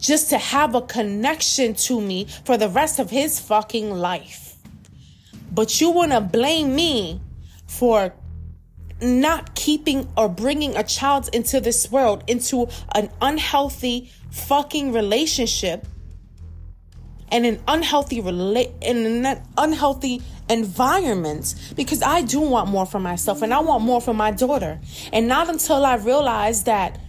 just 0.00 0.30
to 0.30 0.38
have 0.38 0.74
a 0.74 0.82
connection 0.82 1.74
to 1.74 2.00
me 2.00 2.26
for 2.44 2.56
the 2.56 2.68
rest 2.68 2.98
of 2.98 3.10
his 3.10 3.38
fucking 3.38 3.92
life. 3.92 4.57
But 5.58 5.80
you 5.80 5.90
want 5.90 6.12
to 6.12 6.20
blame 6.20 6.76
me 6.76 7.20
for 7.66 8.14
not 9.02 9.56
keeping 9.56 10.08
or 10.16 10.28
bringing 10.28 10.76
a 10.76 10.84
child 10.84 11.30
into 11.32 11.58
this 11.58 11.90
world 11.90 12.22
into 12.28 12.68
an 12.94 13.10
unhealthy 13.20 14.08
fucking 14.30 14.92
relationship 14.92 15.84
and 17.32 17.44
an 17.44 17.60
unhealthy 17.66 18.22
rela- 18.22 18.72
in 18.80 19.26
an 19.26 19.42
unhealthy 19.56 20.22
environment 20.48 21.56
because 21.74 22.02
I 22.02 22.22
do 22.22 22.38
want 22.38 22.70
more 22.70 22.86
for 22.86 23.00
myself 23.00 23.42
and 23.42 23.52
I 23.52 23.58
want 23.58 23.82
more 23.82 24.00
for 24.00 24.14
my 24.14 24.30
daughter. 24.30 24.78
And 25.12 25.26
not 25.26 25.50
until 25.50 25.84
I 25.84 25.96
realized 25.96 26.66
that 26.66 27.00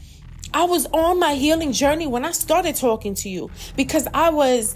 I 0.55 0.63
was 0.63 0.87
on 0.87 1.19
my 1.19 1.35
healing 1.35 1.71
journey 1.71 2.07
when 2.07 2.25
I 2.25 2.31
started 2.31 2.75
talking 2.75 3.13
to 3.13 3.29
you 3.29 3.51
because 3.75 4.07
I 4.11 4.31
was 4.31 4.75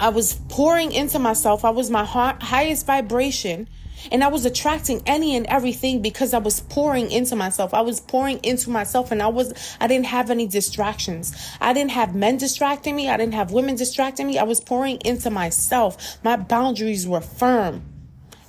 I 0.00 0.08
was 0.08 0.34
pouring 0.48 0.92
into 0.92 1.18
myself. 1.18 1.62
I 1.62 1.70
was 1.70 1.90
my 1.90 2.04
highest 2.04 2.86
vibration. 2.86 3.68
And 4.10 4.24
I 4.24 4.28
was 4.28 4.46
attracting 4.46 5.02
any 5.04 5.36
and 5.36 5.46
everything 5.46 6.00
because 6.00 6.32
I 6.32 6.38
was 6.38 6.60
pouring 6.60 7.10
into 7.10 7.36
myself. 7.36 7.74
I 7.74 7.82
was 7.82 8.00
pouring 8.00 8.40
into 8.42 8.70
myself 8.70 9.12
and 9.12 9.22
I 9.22 9.28
was, 9.28 9.52
I 9.78 9.86
didn't 9.88 10.06
have 10.06 10.30
any 10.30 10.46
distractions. 10.46 11.36
I 11.60 11.74
didn't 11.74 11.90
have 11.90 12.14
men 12.14 12.38
distracting 12.38 12.96
me. 12.96 13.10
I 13.10 13.18
didn't 13.18 13.34
have 13.34 13.50
women 13.50 13.76
distracting 13.76 14.26
me. 14.26 14.38
I 14.38 14.44
was 14.44 14.58
pouring 14.58 14.96
into 15.04 15.28
myself. 15.28 16.16
My 16.24 16.36
boundaries 16.36 17.06
were 17.06 17.20
firm. 17.20 17.82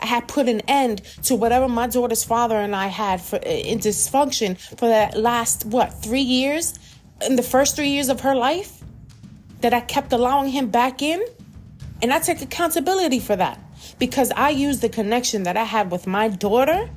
I 0.01 0.05
had 0.05 0.29
put 0.29 0.47
an 0.47 0.61
end 0.69 1.01
to 1.23 1.35
whatever 1.35 1.67
my 1.67 1.87
daughter's 1.87 2.23
father 2.23 2.55
and 2.55 2.73
I 2.73 2.87
had 2.87 3.19
for 3.19 3.35
in 3.35 3.79
dysfunction 3.79 4.57
for 4.79 4.87
that 4.87 5.17
last, 5.17 5.65
what, 5.65 6.01
three 6.01 6.21
years? 6.21 6.79
In 7.27 7.35
the 7.35 7.43
first 7.43 7.75
three 7.75 7.89
years 7.89 8.07
of 8.07 8.21
her 8.21 8.35
life? 8.35 8.81
That 9.59 9.73
I 9.73 9.81
kept 9.81 10.13
allowing 10.13 10.49
him 10.49 10.69
back 10.69 11.01
in? 11.01 11.21
And 12.01 12.11
I 12.11 12.19
take 12.19 12.41
accountability 12.41 13.19
for 13.19 13.35
that 13.35 13.59
because 13.99 14.31
I 14.31 14.49
use 14.49 14.79
the 14.79 14.89
connection 14.89 15.43
that 15.43 15.55
I 15.55 15.63
had 15.63 15.91
with 15.91 16.07
my 16.07 16.27
daughter. 16.27 16.89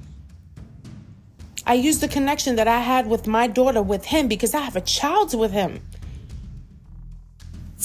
I 1.67 1.75
use 1.75 2.01
the 2.01 2.09
connection 2.09 2.57
that 2.57 2.69
I 2.69 2.81
had 2.81 3.07
with 3.07 3.27
my 3.27 3.47
daughter 3.47 3.83
with 3.83 4.07
him 4.07 4.29
because 4.29 4.55
I 4.55 4.61
have 4.61 4.77
a 4.77 4.81
child 4.81 5.39
with 5.39 5.53
him 5.53 5.83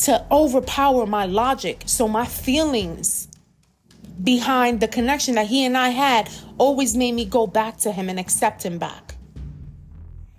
to 0.04 0.26
overpower 0.32 1.06
my 1.06 1.26
logic. 1.26 1.84
So 1.86 2.08
my 2.08 2.26
feelings 2.26 3.28
behind 4.24 4.80
the 4.80 4.88
connection 4.88 5.36
that 5.36 5.48
he 5.48 5.66
and 5.66 5.78
I 5.78 5.90
had 5.90 6.30
always 6.58 6.96
made 6.96 7.14
me 7.14 7.26
go 7.26 7.48
back 7.48 7.78
to 7.80 7.92
him 7.92 8.10
and 8.10 8.20
accept 8.20 8.64
him 8.64 8.78
back 8.78 9.16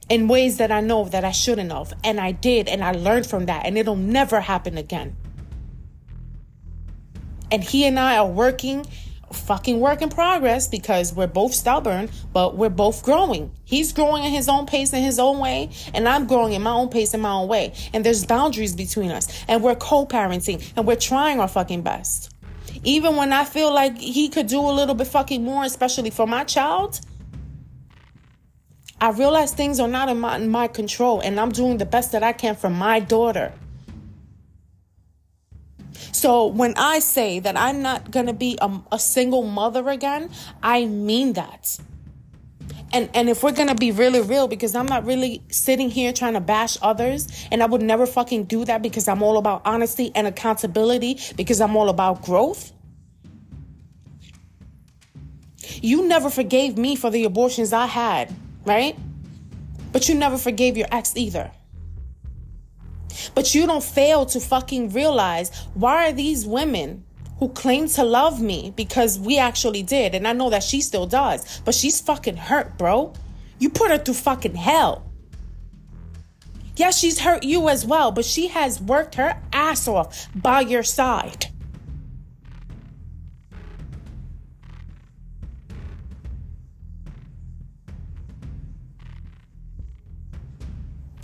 in 0.08 0.28
ways 0.28 0.58
that 0.58 0.70
I 0.72 0.80
know 0.80 1.04
that 1.04 1.24
I 1.24 1.30
shouldn't 1.30 1.72
have. 1.72 1.92
And 2.04 2.20
I 2.20 2.32
did, 2.32 2.68
and 2.68 2.82
I 2.82 2.92
learned 2.92 3.26
from 3.26 3.46
that, 3.46 3.64
and 3.64 3.78
it'll 3.78 3.96
never 3.96 4.40
happen 4.40 4.76
again. 4.76 5.16
And 7.50 7.62
he 7.62 7.84
and 7.84 7.98
I 7.98 8.18
are 8.18 8.28
working, 8.28 8.86
fucking 9.32 9.80
work 9.80 10.02
in 10.02 10.08
progress 10.08 10.68
because 10.68 11.12
we're 11.14 11.26
both 11.26 11.54
stubborn, 11.54 12.10
but 12.32 12.56
we're 12.56 12.68
both 12.68 13.02
growing. 13.02 13.50
He's 13.64 13.92
growing 13.92 14.24
in 14.24 14.32
his 14.32 14.48
own 14.48 14.66
pace 14.66 14.92
in 14.92 15.02
his 15.02 15.18
own 15.18 15.38
way, 15.38 15.70
and 15.94 16.08
I'm 16.08 16.26
growing 16.26 16.52
in 16.52 16.62
my 16.62 16.72
own 16.72 16.88
pace 16.88 17.14
in 17.14 17.20
my 17.20 17.32
own 17.32 17.48
way. 17.48 17.74
And 17.92 18.04
there's 18.04 18.24
boundaries 18.24 18.74
between 18.74 19.10
us, 19.10 19.44
and 19.48 19.62
we're 19.62 19.76
co 19.76 20.06
parenting, 20.06 20.72
and 20.76 20.86
we're 20.86 20.96
trying 20.96 21.40
our 21.40 21.48
fucking 21.48 21.82
best. 21.82 22.34
Even 22.82 23.16
when 23.16 23.32
I 23.32 23.44
feel 23.44 23.72
like 23.72 23.98
he 23.98 24.28
could 24.28 24.46
do 24.46 24.60
a 24.60 24.72
little 24.72 24.94
bit 24.94 25.06
fucking 25.06 25.44
more, 25.44 25.64
especially 25.64 26.10
for 26.10 26.26
my 26.26 26.44
child, 26.44 27.00
I 29.00 29.10
realize 29.10 29.52
things 29.52 29.80
are 29.80 29.88
not 29.88 30.08
in 30.08 30.20
my, 30.20 30.36
in 30.36 30.50
my 30.50 30.68
control, 30.68 31.20
and 31.20 31.40
I'm 31.40 31.52
doing 31.52 31.78
the 31.78 31.86
best 31.86 32.12
that 32.12 32.22
I 32.22 32.32
can 32.32 32.54
for 32.54 32.70
my 32.70 33.00
daughter. 33.00 33.52
So 36.12 36.46
when 36.46 36.74
I 36.76 36.98
say 36.98 37.38
that 37.40 37.56
I'm 37.56 37.82
not 37.82 38.10
going 38.10 38.26
to 38.26 38.32
be 38.32 38.58
a, 38.60 38.80
a, 38.92 38.98
single 38.98 39.42
mother 39.42 39.88
again, 39.88 40.30
I 40.62 40.86
mean 40.86 41.34
that. 41.34 41.78
And, 42.92 43.08
and 43.14 43.28
if 43.28 43.42
we're 43.42 43.52
gonna 43.52 43.76
be 43.76 43.92
really 43.92 44.20
real, 44.20 44.48
because 44.48 44.74
I'm 44.74 44.86
not 44.86 45.04
really 45.04 45.42
sitting 45.48 45.90
here 45.90 46.12
trying 46.12 46.34
to 46.34 46.40
bash 46.40 46.76
others, 46.82 47.28
and 47.52 47.62
I 47.62 47.66
would 47.66 47.82
never 47.82 48.04
fucking 48.04 48.44
do 48.44 48.64
that 48.64 48.82
because 48.82 49.06
I'm 49.06 49.22
all 49.22 49.38
about 49.38 49.62
honesty 49.64 50.10
and 50.14 50.26
accountability, 50.26 51.20
because 51.36 51.60
I'm 51.60 51.76
all 51.76 51.88
about 51.88 52.22
growth. 52.22 52.72
You 55.80 56.08
never 56.08 56.30
forgave 56.30 56.76
me 56.76 56.96
for 56.96 57.10
the 57.10 57.24
abortions 57.24 57.72
I 57.72 57.86
had, 57.86 58.34
right? 58.64 58.98
But 59.92 60.08
you 60.08 60.16
never 60.16 60.36
forgave 60.36 60.76
your 60.76 60.88
ex 60.90 61.16
either. 61.16 61.52
But 63.34 63.54
you 63.54 63.66
don't 63.66 63.82
fail 63.82 64.26
to 64.26 64.40
fucking 64.40 64.90
realize 64.90 65.50
why 65.74 66.08
are 66.08 66.12
these 66.12 66.46
women 66.46 67.04
who 67.38 67.48
claim 67.48 67.88
to 67.88 68.04
love 68.04 68.40
me 68.40 68.72
because 68.76 69.18
we 69.18 69.38
actually 69.38 69.82
did, 69.82 70.14
and 70.14 70.28
I 70.28 70.34
know 70.34 70.50
that 70.50 70.62
she 70.62 70.80
still 70.82 71.06
does, 71.06 71.60
but 71.64 71.74
she's 71.74 72.00
fucking 72.00 72.36
hurt, 72.36 72.76
bro. 72.76 73.14
You 73.58 73.70
put 73.70 73.90
her 73.90 73.98
through 73.98 74.14
fucking 74.14 74.56
hell. 74.56 75.10
Yeah, 76.76 76.90
she's 76.90 77.20
hurt 77.20 77.42
you 77.42 77.68
as 77.68 77.84
well, 77.84 78.12
but 78.12 78.24
she 78.24 78.48
has 78.48 78.80
worked 78.80 79.16
her 79.16 79.40
ass 79.52 79.88
off 79.88 80.28
by 80.34 80.60
your 80.60 80.82
side. 80.82 81.46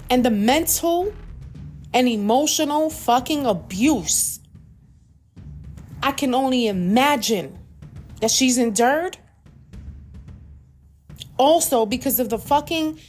And 0.08 0.24
the 0.24 0.30
mental 0.30 1.12
and 1.96 2.08
emotional 2.08 2.90
fucking 2.90 3.46
abuse. 3.46 4.38
I 6.02 6.12
can 6.12 6.34
only 6.34 6.66
imagine 6.66 7.58
that 8.20 8.30
she's 8.30 8.58
endured. 8.58 9.16
Also, 11.38 11.86
because 11.86 12.20
of 12.20 12.28
the 12.28 12.38
fucking 12.38 13.00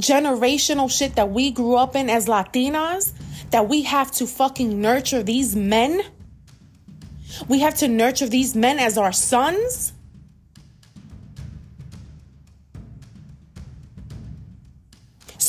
generational 0.00 0.90
shit 0.90 1.14
that 1.14 1.30
we 1.30 1.52
grew 1.52 1.76
up 1.76 1.94
in 1.94 2.10
as 2.10 2.26
Latinas, 2.26 3.12
that 3.52 3.68
we 3.68 3.82
have 3.82 4.10
to 4.10 4.26
fucking 4.26 4.80
nurture 4.80 5.22
these 5.22 5.54
men. 5.54 6.02
We 7.46 7.60
have 7.60 7.76
to 7.76 7.86
nurture 7.86 8.26
these 8.26 8.56
men 8.56 8.80
as 8.80 8.98
our 8.98 9.12
sons. 9.12 9.92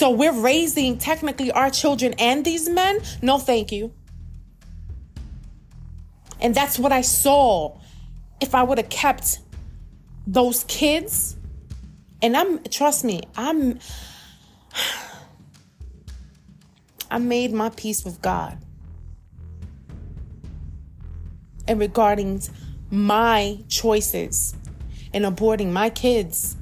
So 0.05 0.11
we're 0.11 0.39
raising 0.39 0.99
technically 0.99 1.51
our 1.51 1.71
children 1.71 2.13
and 2.19 2.45
these 2.45 2.69
men? 2.69 2.99
No, 3.23 3.39
thank 3.39 3.71
you. 3.71 3.91
And 6.39 6.53
that's 6.53 6.77
what 6.77 6.91
I 6.91 7.01
saw. 7.01 7.75
If 8.39 8.53
I 8.53 8.61
would 8.61 8.77
have 8.77 8.89
kept 8.89 9.39
those 10.27 10.63
kids, 10.65 11.35
and 12.21 12.37
I'm, 12.37 12.63
trust 12.65 13.03
me, 13.03 13.23
I'm, 13.35 13.79
I 17.09 17.17
made 17.17 17.51
my 17.51 17.71
peace 17.71 18.05
with 18.05 18.21
God. 18.21 18.59
And 21.67 21.79
regarding 21.79 22.43
my 22.91 23.57
choices 23.69 24.53
in 25.13 25.23
aborting 25.23 25.71
my 25.71 25.89
kids 25.89 26.57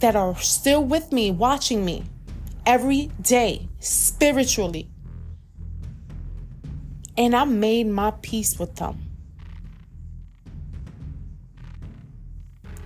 that 0.00 0.14
are 0.16 0.36
still 0.38 0.84
with 0.84 1.12
me, 1.12 1.30
watching 1.30 1.84
me 1.84 2.04
every 2.66 3.10
day, 3.20 3.68
spiritually. 3.80 4.88
And 7.16 7.34
I 7.34 7.44
made 7.44 7.88
my 7.88 8.12
peace 8.22 8.58
with 8.58 8.76
them. 8.76 8.98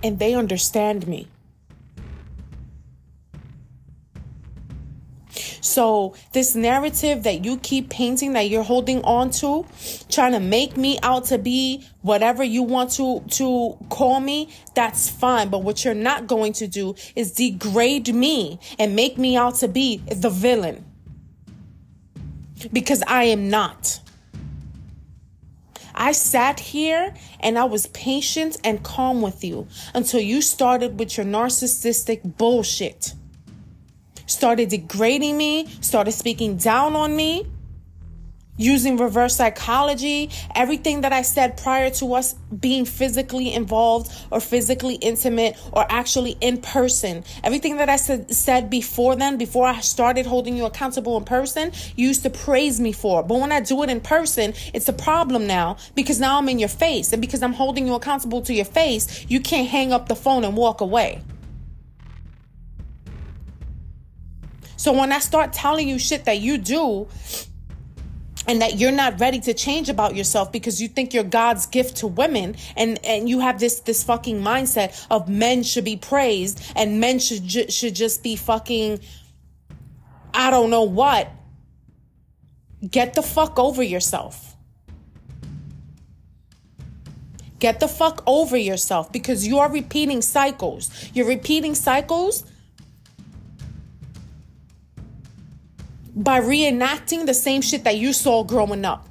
And 0.01 0.19
they 0.19 0.33
understand 0.33 1.07
me. 1.07 1.27
So, 5.73 6.13
this 6.33 6.53
narrative 6.53 7.23
that 7.23 7.43
you 7.43 7.57
keep 7.57 7.89
painting, 7.89 8.33
that 8.33 8.47
you're 8.47 8.61
holding 8.61 9.03
on 9.03 9.31
to, 9.41 9.65
trying 10.07 10.33
to 10.33 10.39
make 10.39 10.77
me 10.77 10.99
out 11.01 11.25
to 11.25 11.39
be 11.39 11.83
whatever 12.03 12.43
you 12.43 12.61
want 12.61 12.91
to, 12.91 13.21
to 13.21 13.75
call 13.89 14.19
me, 14.19 14.53
that's 14.75 15.09
fine. 15.09 15.49
But 15.49 15.63
what 15.63 15.83
you're 15.83 15.95
not 15.95 16.27
going 16.27 16.53
to 16.53 16.67
do 16.67 16.93
is 17.15 17.31
degrade 17.31 18.13
me 18.13 18.59
and 18.77 18.95
make 18.95 19.17
me 19.17 19.35
out 19.35 19.55
to 19.55 19.67
be 19.67 19.97
the 19.97 20.29
villain. 20.29 20.85
Because 22.71 23.01
I 23.07 23.23
am 23.23 23.49
not. 23.49 23.99
I 25.95 26.11
sat 26.11 26.59
here 26.59 27.15
and 27.39 27.57
I 27.57 27.63
was 27.63 27.87
patient 27.87 28.57
and 28.63 28.83
calm 28.83 29.23
with 29.23 29.43
you 29.43 29.67
until 29.95 30.21
you 30.21 30.43
started 30.43 30.99
with 30.99 31.17
your 31.17 31.25
narcissistic 31.25 32.37
bullshit 32.37 33.15
started 34.25 34.69
degrading 34.69 35.37
me, 35.37 35.67
started 35.81 36.11
speaking 36.11 36.57
down 36.57 36.95
on 36.95 37.15
me, 37.15 37.45
using 38.57 38.97
reverse 38.97 39.35
psychology, 39.35 40.29
everything 40.55 41.01
that 41.01 41.11
I 41.11 41.23
said 41.23 41.57
prior 41.57 41.89
to 41.91 42.13
us 42.13 42.33
being 42.59 42.85
physically 42.85 43.51
involved 43.53 44.11
or 44.29 44.39
physically 44.39 44.95
intimate 44.95 45.57
or 45.71 45.85
actually 45.89 46.37
in 46.39 46.61
person, 46.61 47.23
everything 47.43 47.77
that 47.77 47.89
I 47.89 47.95
said, 47.95 48.31
said 48.33 48.69
before 48.69 49.15
then, 49.15 49.37
before 49.37 49.65
I 49.65 49.79
started 49.79 50.25
holding 50.25 50.55
you 50.55 50.65
accountable 50.65 51.17
in 51.17 51.23
person, 51.23 51.71
you 51.95 52.07
used 52.07 52.23
to 52.23 52.29
praise 52.29 52.79
me 52.79 52.91
for. 52.91 53.23
But 53.23 53.39
when 53.39 53.51
I 53.51 53.59
do 53.59 53.81
it 53.83 53.89
in 53.89 54.01
person, 54.01 54.53
it's 54.73 54.87
a 54.87 54.93
problem 54.93 55.47
now 55.47 55.77
because 55.95 56.19
now 56.19 56.37
I'm 56.37 56.49
in 56.49 56.59
your 56.59 56.69
face. 56.69 57.11
And 57.11 57.21
because 57.21 57.41
I'm 57.41 57.53
holding 57.53 57.87
you 57.87 57.95
accountable 57.95 58.41
to 58.43 58.53
your 58.53 58.65
face, 58.65 59.25
you 59.27 59.39
can't 59.39 59.67
hang 59.67 59.91
up 59.91 60.07
the 60.07 60.15
phone 60.15 60.43
and 60.43 60.55
walk 60.55 60.81
away. 60.81 61.21
So 64.83 64.91
when 64.91 65.13
I 65.13 65.19
start 65.19 65.53
telling 65.53 65.87
you 65.87 65.97
shit 65.97 66.25
that 66.25 66.41
you 66.41 66.57
do, 66.57 67.07
and 68.49 68.61
that 68.61 68.77
you're 68.77 68.91
not 68.91 69.17
ready 69.17 69.39
to 69.39 69.53
change 69.53 69.87
about 69.87 70.13
yourself 70.13 70.51
because 70.51 70.81
you 70.81 70.89
think 70.89 71.13
you're 71.13 71.23
God's 71.23 71.67
gift 71.67 71.95
to 71.99 72.07
women 72.07 72.57
and 72.75 72.99
and 73.05 73.29
you 73.29 73.39
have 73.39 73.61
this 73.61 73.79
this 73.79 74.03
fucking 74.03 74.41
mindset 74.41 75.07
of 75.09 75.29
men 75.29 75.63
should 75.63 75.85
be 75.85 75.95
praised 75.95 76.61
and 76.75 76.99
men 76.99 77.19
should 77.19 77.47
ju- 77.47 77.71
should 77.71 77.95
just 77.95 78.23
be 78.23 78.35
fucking 78.35 78.99
I 80.33 80.49
don't 80.49 80.69
know 80.69 80.83
what 80.83 81.31
get 82.91 83.13
the 83.13 83.21
fuck 83.21 83.57
over 83.57 83.81
yourself. 83.81 84.57
Get 87.59 87.79
the 87.79 87.87
fuck 87.87 88.21
over 88.27 88.57
yourself 88.57 89.13
because 89.13 89.47
you 89.47 89.59
are 89.59 89.71
repeating 89.71 90.21
cycles. 90.21 90.89
You're 91.13 91.29
repeating 91.29 91.73
cycles 91.73 92.43
by 96.15 96.39
reenacting 96.39 97.25
the 97.25 97.33
same 97.33 97.61
shit 97.61 97.83
that 97.83 97.97
you 97.97 98.13
saw 98.13 98.43
growing 98.43 98.85
up. 98.85 99.07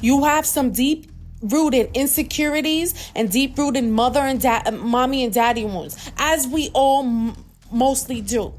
You 0.00 0.24
have 0.24 0.46
some 0.46 0.72
deep 0.72 1.10
rooted 1.40 1.90
insecurities 1.94 3.10
and 3.14 3.30
deep 3.30 3.58
rooted 3.58 3.84
mother 3.84 4.20
and 4.20 4.40
dad, 4.40 4.72
mommy 4.72 5.24
and 5.24 5.32
daddy 5.32 5.64
wounds, 5.64 6.10
as 6.16 6.46
we 6.46 6.70
all 6.72 7.04
m- 7.04 7.36
mostly 7.70 8.20
do. 8.20 8.54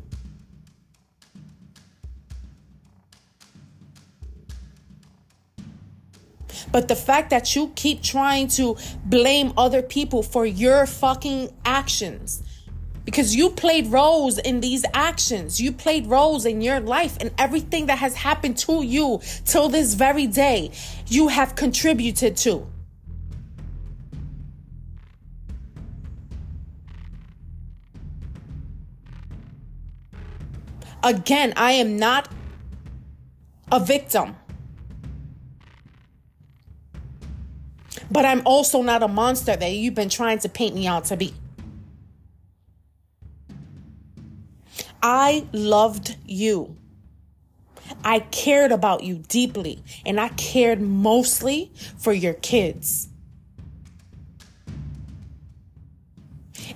But 6.71 6.87
the 6.87 6.95
fact 6.95 7.29
that 7.29 7.55
you 7.55 7.71
keep 7.75 8.01
trying 8.01 8.47
to 8.49 8.75
blame 9.05 9.53
other 9.57 9.81
people 9.83 10.23
for 10.23 10.45
your 10.45 10.87
fucking 10.87 11.53
actions 11.63 12.41
because 13.05 13.35
you 13.35 13.49
played 13.49 13.87
roles 13.87 14.37
in 14.37 14.61
these 14.61 14.85
actions. 14.93 15.59
You 15.59 15.71
played 15.71 16.07
roles 16.07 16.45
in 16.45 16.61
your 16.61 16.79
life 16.79 17.17
and 17.19 17.31
everything 17.37 17.87
that 17.87 17.99
has 17.99 18.15
happened 18.15 18.57
to 18.59 18.83
you 18.83 19.21
till 19.45 19.69
this 19.69 19.93
very 19.93 20.27
day, 20.27 20.71
you 21.07 21.27
have 21.27 21.55
contributed 21.55 22.37
to. 22.37 22.67
Again, 31.03 31.53
I 31.57 31.73
am 31.73 31.97
not 31.97 32.29
a 33.71 33.79
victim. 33.79 34.37
But 38.09 38.25
I'm 38.25 38.41
also 38.45 38.81
not 38.81 39.03
a 39.03 39.07
monster 39.07 39.55
that 39.55 39.71
you've 39.71 39.95
been 39.95 40.09
trying 40.09 40.39
to 40.39 40.49
paint 40.49 40.75
me 40.75 40.87
out 40.87 41.05
to 41.05 41.17
be. 41.17 41.33
I 45.03 45.45
loved 45.51 46.15
you. 46.25 46.77
I 48.05 48.19
cared 48.19 48.71
about 48.71 49.03
you 49.03 49.15
deeply, 49.27 49.83
and 50.05 50.17
I 50.17 50.29
cared 50.29 50.81
mostly 50.81 51.73
for 51.97 52.13
your 52.13 52.33
kids. 52.35 53.09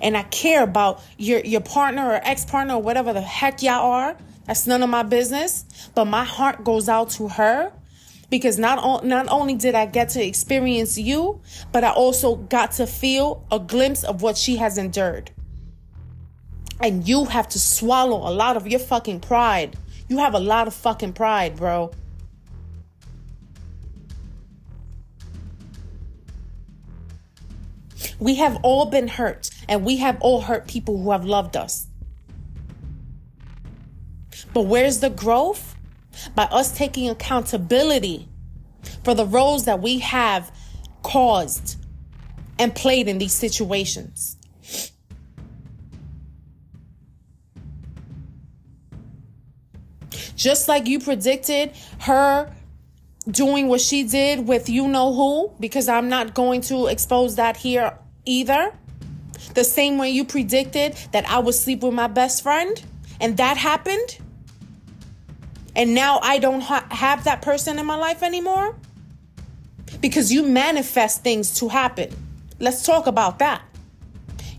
And 0.02 0.14
I 0.14 0.24
care 0.24 0.62
about 0.62 1.02
your, 1.16 1.40
your 1.40 1.62
partner 1.62 2.06
or 2.06 2.20
ex 2.22 2.44
partner 2.44 2.74
or 2.74 2.82
whatever 2.82 3.14
the 3.14 3.22
heck 3.22 3.62
y'all 3.62 3.90
are. 3.90 4.16
That's 4.44 4.66
none 4.66 4.82
of 4.82 4.90
my 4.90 5.02
business. 5.02 5.64
But 5.94 6.04
my 6.04 6.24
heart 6.24 6.62
goes 6.62 6.88
out 6.88 7.10
to 7.12 7.28
her 7.28 7.72
because 8.30 8.58
not, 8.58 9.04
not 9.04 9.26
only 9.28 9.54
did 9.54 9.74
I 9.74 9.86
get 9.86 10.10
to 10.10 10.24
experience 10.24 10.98
you, 10.98 11.40
but 11.72 11.82
I 11.82 11.90
also 11.90 12.36
got 12.36 12.72
to 12.72 12.86
feel 12.86 13.46
a 13.50 13.58
glimpse 13.58 14.04
of 14.04 14.20
what 14.20 14.36
she 14.36 14.56
has 14.56 14.76
endured. 14.76 15.32
And 16.80 17.08
you 17.08 17.24
have 17.24 17.48
to 17.50 17.58
swallow 17.58 18.28
a 18.28 18.32
lot 18.32 18.56
of 18.56 18.66
your 18.66 18.80
fucking 18.80 19.20
pride. 19.20 19.76
You 20.08 20.18
have 20.18 20.34
a 20.34 20.40
lot 20.40 20.68
of 20.68 20.74
fucking 20.74 21.12
pride, 21.12 21.56
bro. 21.56 21.90
We 28.20 28.36
have 28.36 28.58
all 28.62 28.86
been 28.86 29.08
hurt, 29.08 29.50
and 29.68 29.84
we 29.84 29.98
have 29.98 30.18
all 30.20 30.40
hurt 30.40 30.66
people 30.66 31.00
who 31.00 31.10
have 31.10 31.24
loved 31.24 31.56
us. 31.56 31.86
But 34.52 34.62
where's 34.62 35.00
the 35.00 35.10
growth? 35.10 35.76
By 36.34 36.44
us 36.44 36.76
taking 36.76 37.08
accountability 37.08 38.28
for 39.04 39.14
the 39.14 39.24
roles 39.26 39.66
that 39.66 39.80
we 39.80 40.00
have 40.00 40.50
caused 41.02 41.76
and 42.58 42.74
played 42.74 43.08
in 43.08 43.18
these 43.18 43.34
situations. 43.34 44.37
Just 50.38 50.68
like 50.68 50.86
you 50.86 51.00
predicted 51.00 51.72
her 51.98 52.54
doing 53.28 53.66
what 53.66 53.80
she 53.80 54.04
did 54.04 54.46
with 54.46 54.68
you 54.68 54.86
know 54.86 55.12
who, 55.12 55.50
because 55.58 55.88
I'm 55.88 56.08
not 56.08 56.32
going 56.32 56.60
to 56.62 56.86
expose 56.86 57.34
that 57.36 57.56
here 57.56 57.98
either. 58.24 58.72
The 59.54 59.64
same 59.64 59.98
way 59.98 60.10
you 60.10 60.24
predicted 60.24 60.94
that 61.10 61.28
I 61.28 61.40
would 61.40 61.56
sleep 61.56 61.82
with 61.82 61.92
my 61.92 62.06
best 62.06 62.44
friend, 62.44 62.80
and 63.20 63.36
that 63.38 63.56
happened. 63.56 64.18
And 65.74 65.92
now 65.92 66.20
I 66.22 66.38
don't 66.38 66.60
ha- 66.60 66.86
have 66.88 67.24
that 67.24 67.42
person 67.42 67.80
in 67.80 67.86
my 67.86 67.96
life 67.96 68.22
anymore 68.22 68.76
because 70.00 70.32
you 70.32 70.44
manifest 70.44 71.24
things 71.24 71.58
to 71.58 71.68
happen. 71.68 72.14
Let's 72.60 72.86
talk 72.86 73.08
about 73.08 73.40
that. 73.40 73.62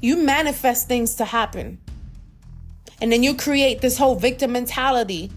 You 0.02 0.18
manifest 0.18 0.90
things 0.90 1.16
to 1.16 1.26
happen. 1.26 1.80
And 3.02 3.14
then 3.14 3.24
you 3.24 3.34
create 3.34 3.80
this 3.80 3.98
whole 3.98 4.16
victim 4.16 4.52
mentality 4.52 5.32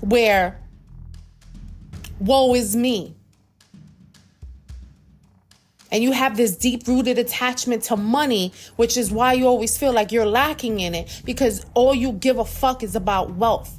where 0.00 0.60
woe 2.20 2.54
is 2.54 2.74
me. 2.76 3.14
And 5.90 6.02
you 6.02 6.12
have 6.12 6.36
this 6.36 6.56
deep 6.56 6.86
rooted 6.86 7.18
attachment 7.18 7.84
to 7.84 7.96
money, 7.96 8.52
which 8.76 8.96
is 8.96 9.10
why 9.10 9.32
you 9.32 9.46
always 9.46 9.78
feel 9.78 9.92
like 9.92 10.12
you're 10.12 10.26
lacking 10.26 10.80
in 10.80 10.94
it 10.94 11.22
because 11.24 11.64
all 11.74 11.94
you 11.94 12.12
give 12.12 12.38
a 12.38 12.44
fuck 12.44 12.82
is 12.82 12.94
about 12.94 13.34
wealth. 13.36 13.78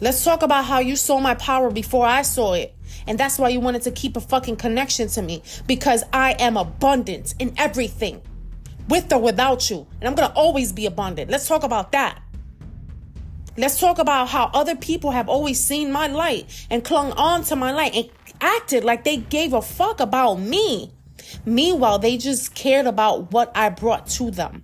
Let's 0.00 0.24
talk 0.24 0.42
about 0.42 0.64
how 0.64 0.80
you 0.80 0.96
saw 0.96 1.20
my 1.20 1.34
power 1.36 1.70
before 1.70 2.04
I 2.04 2.22
saw 2.22 2.54
it. 2.54 2.74
And 3.06 3.18
that's 3.18 3.38
why 3.38 3.50
you 3.50 3.60
wanted 3.60 3.82
to 3.82 3.92
keep 3.92 4.16
a 4.16 4.20
fucking 4.20 4.56
connection 4.56 5.08
to 5.08 5.22
me 5.22 5.42
because 5.66 6.02
I 6.12 6.32
am 6.38 6.56
abundant 6.56 7.34
in 7.38 7.54
everything, 7.56 8.20
with 8.88 9.12
or 9.12 9.20
without 9.20 9.70
you. 9.70 9.86
And 10.00 10.08
I'm 10.08 10.14
going 10.14 10.28
to 10.28 10.34
always 10.34 10.72
be 10.72 10.86
abundant. 10.86 11.30
Let's 11.30 11.46
talk 11.46 11.62
about 11.62 11.92
that. 11.92 12.23
Let's 13.56 13.78
talk 13.78 13.98
about 13.98 14.28
how 14.28 14.50
other 14.52 14.74
people 14.74 15.12
have 15.12 15.28
always 15.28 15.62
seen 15.62 15.92
my 15.92 16.08
light 16.08 16.66
and 16.70 16.82
clung 16.82 17.12
on 17.12 17.44
to 17.44 17.56
my 17.56 17.70
light 17.70 17.94
and 17.94 18.10
acted 18.40 18.82
like 18.82 19.04
they 19.04 19.18
gave 19.18 19.52
a 19.52 19.62
fuck 19.62 20.00
about 20.00 20.36
me. 20.40 20.92
Meanwhile, 21.46 22.00
they 22.00 22.16
just 22.16 22.54
cared 22.54 22.86
about 22.86 23.30
what 23.32 23.52
I 23.54 23.68
brought 23.68 24.08
to 24.10 24.32
them. 24.32 24.62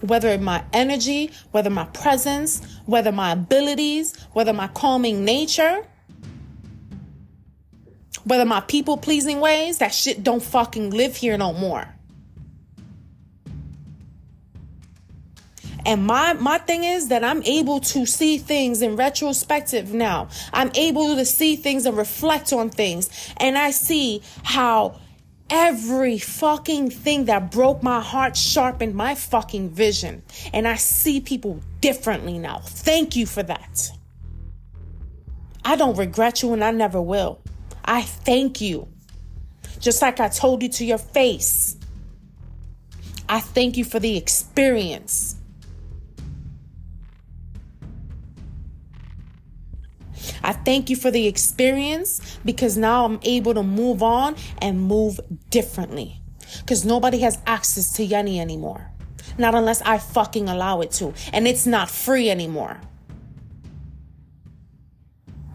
Whether 0.00 0.38
my 0.38 0.62
energy, 0.72 1.32
whether 1.50 1.70
my 1.70 1.86
presence, 1.86 2.62
whether 2.84 3.10
my 3.10 3.32
abilities, 3.32 4.16
whether 4.32 4.52
my 4.52 4.68
calming 4.68 5.24
nature, 5.24 5.84
whether 8.22 8.44
my 8.44 8.60
people 8.60 8.96
pleasing 8.96 9.40
ways, 9.40 9.78
that 9.78 9.92
shit 9.92 10.22
don't 10.22 10.42
fucking 10.42 10.90
live 10.90 11.16
here 11.16 11.36
no 11.36 11.52
more. 11.52 11.95
And 15.86 16.04
my 16.04 16.32
my 16.32 16.58
thing 16.58 16.82
is 16.82 17.08
that 17.08 17.22
I'm 17.22 17.42
able 17.44 17.78
to 17.80 18.04
see 18.06 18.38
things 18.38 18.82
in 18.82 18.96
retrospective 18.96 19.94
now. 19.94 20.28
I'm 20.52 20.72
able 20.74 21.14
to 21.14 21.24
see 21.24 21.54
things 21.54 21.86
and 21.86 21.96
reflect 21.96 22.52
on 22.52 22.70
things. 22.70 23.08
And 23.36 23.56
I 23.56 23.70
see 23.70 24.20
how 24.42 24.98
every 25.48 26.18
fucking 26.18 26.90
thing 26.90 27.26
that 27.26 27.52
broke 27.52 27.84
my 27.84 28.00
heart 28.00 28.36
sharpened 28.36 28.96
my 28.96 29.14
fucking 29.14 29.70
vision. 29.70 30.24
And 30.52 30.66
I 30.66 30.74
see 30.74 31.20
people 31.20 31.60
differently 31.80 32.36
now. 32.40 32.58
Thank 32.58 33.14
you 33.14 33.24
for 33.24 33.44
that. 33.44 33.90
I 35.64 35.76
don't 35.76 35.96
regret 35.96 36.42
you 36.42 36.52
and 36.52 36.64
I 36.64 36.72
never 36.72 37.00
will. 37.00 37.40
I 37.84 38.02
thank 38.02 38.60
you. 38.60 38.88
Just 39.78 40.02
like 40.02 40.18
I 40.18 40.30
told 40.30 40.64
you 40.64 40.68
to 40.70 40.84
your 40.84 40.98
face. 40.98 41.76
I 43.28 43.38
thank 43.38 43.76
you 43.76 43.84
for 43.84 44.00
the 44.00 44.16
experience. 44.16 45.35
I 50.46 50.52
thank 50.52 50.88
you 50.88 50.94
for 50.94 51.10
the 51.10 51.26
experience 51.26 52.38
because 52.44 52.76
now 52.76 53.04
I'm 53.04 53.18
able 53.24 53.52
to 53.54 53.64
move 53.64 54.00
on 54.00 54.36
and 54.62 54.80
move 54.80 55.18
differently. 55.50 56.20
Because 56.60 56.84
nobody 56.84 57.18
has 57.18 57.38
access 57.48 57.92
to 57.94 58.04
Yanni 58.04 58.38
anymore. 58.38 58.92
Not 59.38 59.56
unless 59.56 59.82
I 59.82 59.98
fucking 59.98 60.48
allow 60.48 60.82
it 60.82 60.92
to. 60.92 61.12
And 61.32 61.48
it's 61.48 61.66
not 61.66 61.90
free 61.90 62.30
anymore. 62.30 62.80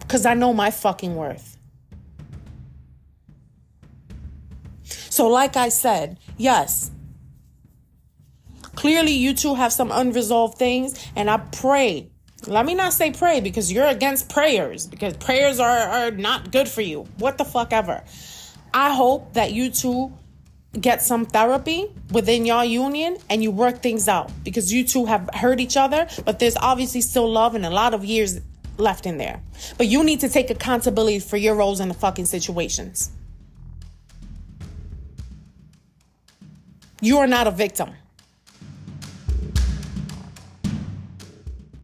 Because 0.00 0.26
I 0.26 0.34
know 0.34 0.52
my 0.52 0.70
fucking 0.70 1.16
worth. 1.16 1.56
So, 5.08 5.26
like 5.28 5.56
I 5.56 5.70
said, 5.70 6.18
yes, 6.36 6.90
clearly 8.74 9.12
you 9.12 9.32
two 9.32 9.54
have 9.54 9.72
some 9.72 9.90
unresolved 9.90 10.58
things, 10.58 10.94
and 11.16 11.30
I 11.30 11.38
pray. 11.38 12.11
Let 12.46 12.66
me 12.66 12.74
not 12.74 12.92
say 12.92 13.12
pray 13.12 13.40
because 13.40 13.70
you're 13.70 13.86
against 13.86 14.28
prayers 14.28 14.86
because 14.86 15.16
prayers 15.16 15.60
are, 15.60 15.78
are 15.78 16.10
not 16.10 16.50
good 16.50 16.68
for 16.68 16.80
you. 16.80 17.06
What 17.18 17.38
the 17.38 17.44
fuck 17.44 17.72
ever. 17.72 18.02
I 18.74 18.94
hope 18.94 19.34
that 19.34 19.52
you 19.52 19.70
two 19.70 20.12
get 20.80 21.02
some 21.02 21.26
therapy 21.26 21.86
within 22.10 22.46
your 22.46 22.64
union 22.64 23.16
and 23.28 23.42
you 23.42 23.50
work 23.50 23.82
things 23.82 24.08
out 24.08 24.30
because 24.42 24.72
you 24.72 24.84
two 24.84 25.04
have 25.04 25.28
hurt 25.34 25.60
each 25.60 25.76
other, 25.76 26.08
but 26.24 26.38
there's 26.38 26.56
obviously 26.56 27.00
still 27.00 27.30
love 27.30 27.54
and 27.54 27.64
a 27.64 27.70
lot 27.70 27.94
of 27.94 28.04
years 28.04 28.40
left 28.78 29.06
in 29.06 29.18
there. 29.18 29.40
But 29.76 29.86
you 29.86 30.02
need 30.02 30.20
to 30.20 30.28
take 30.28 30.50
accountability 30.50 31.20
for 31.20 31.36
your 31.36 31.54
roles 31.54 31.78
in 31.78 31.88
the 31.88 31.94
fucking 31.94 32.24
situations. 32.24 33.10
You 37.00 37.18
are 37.18 37.26
not 37.26 37.46
a 37.46 37.50
victim. 37.50 37.90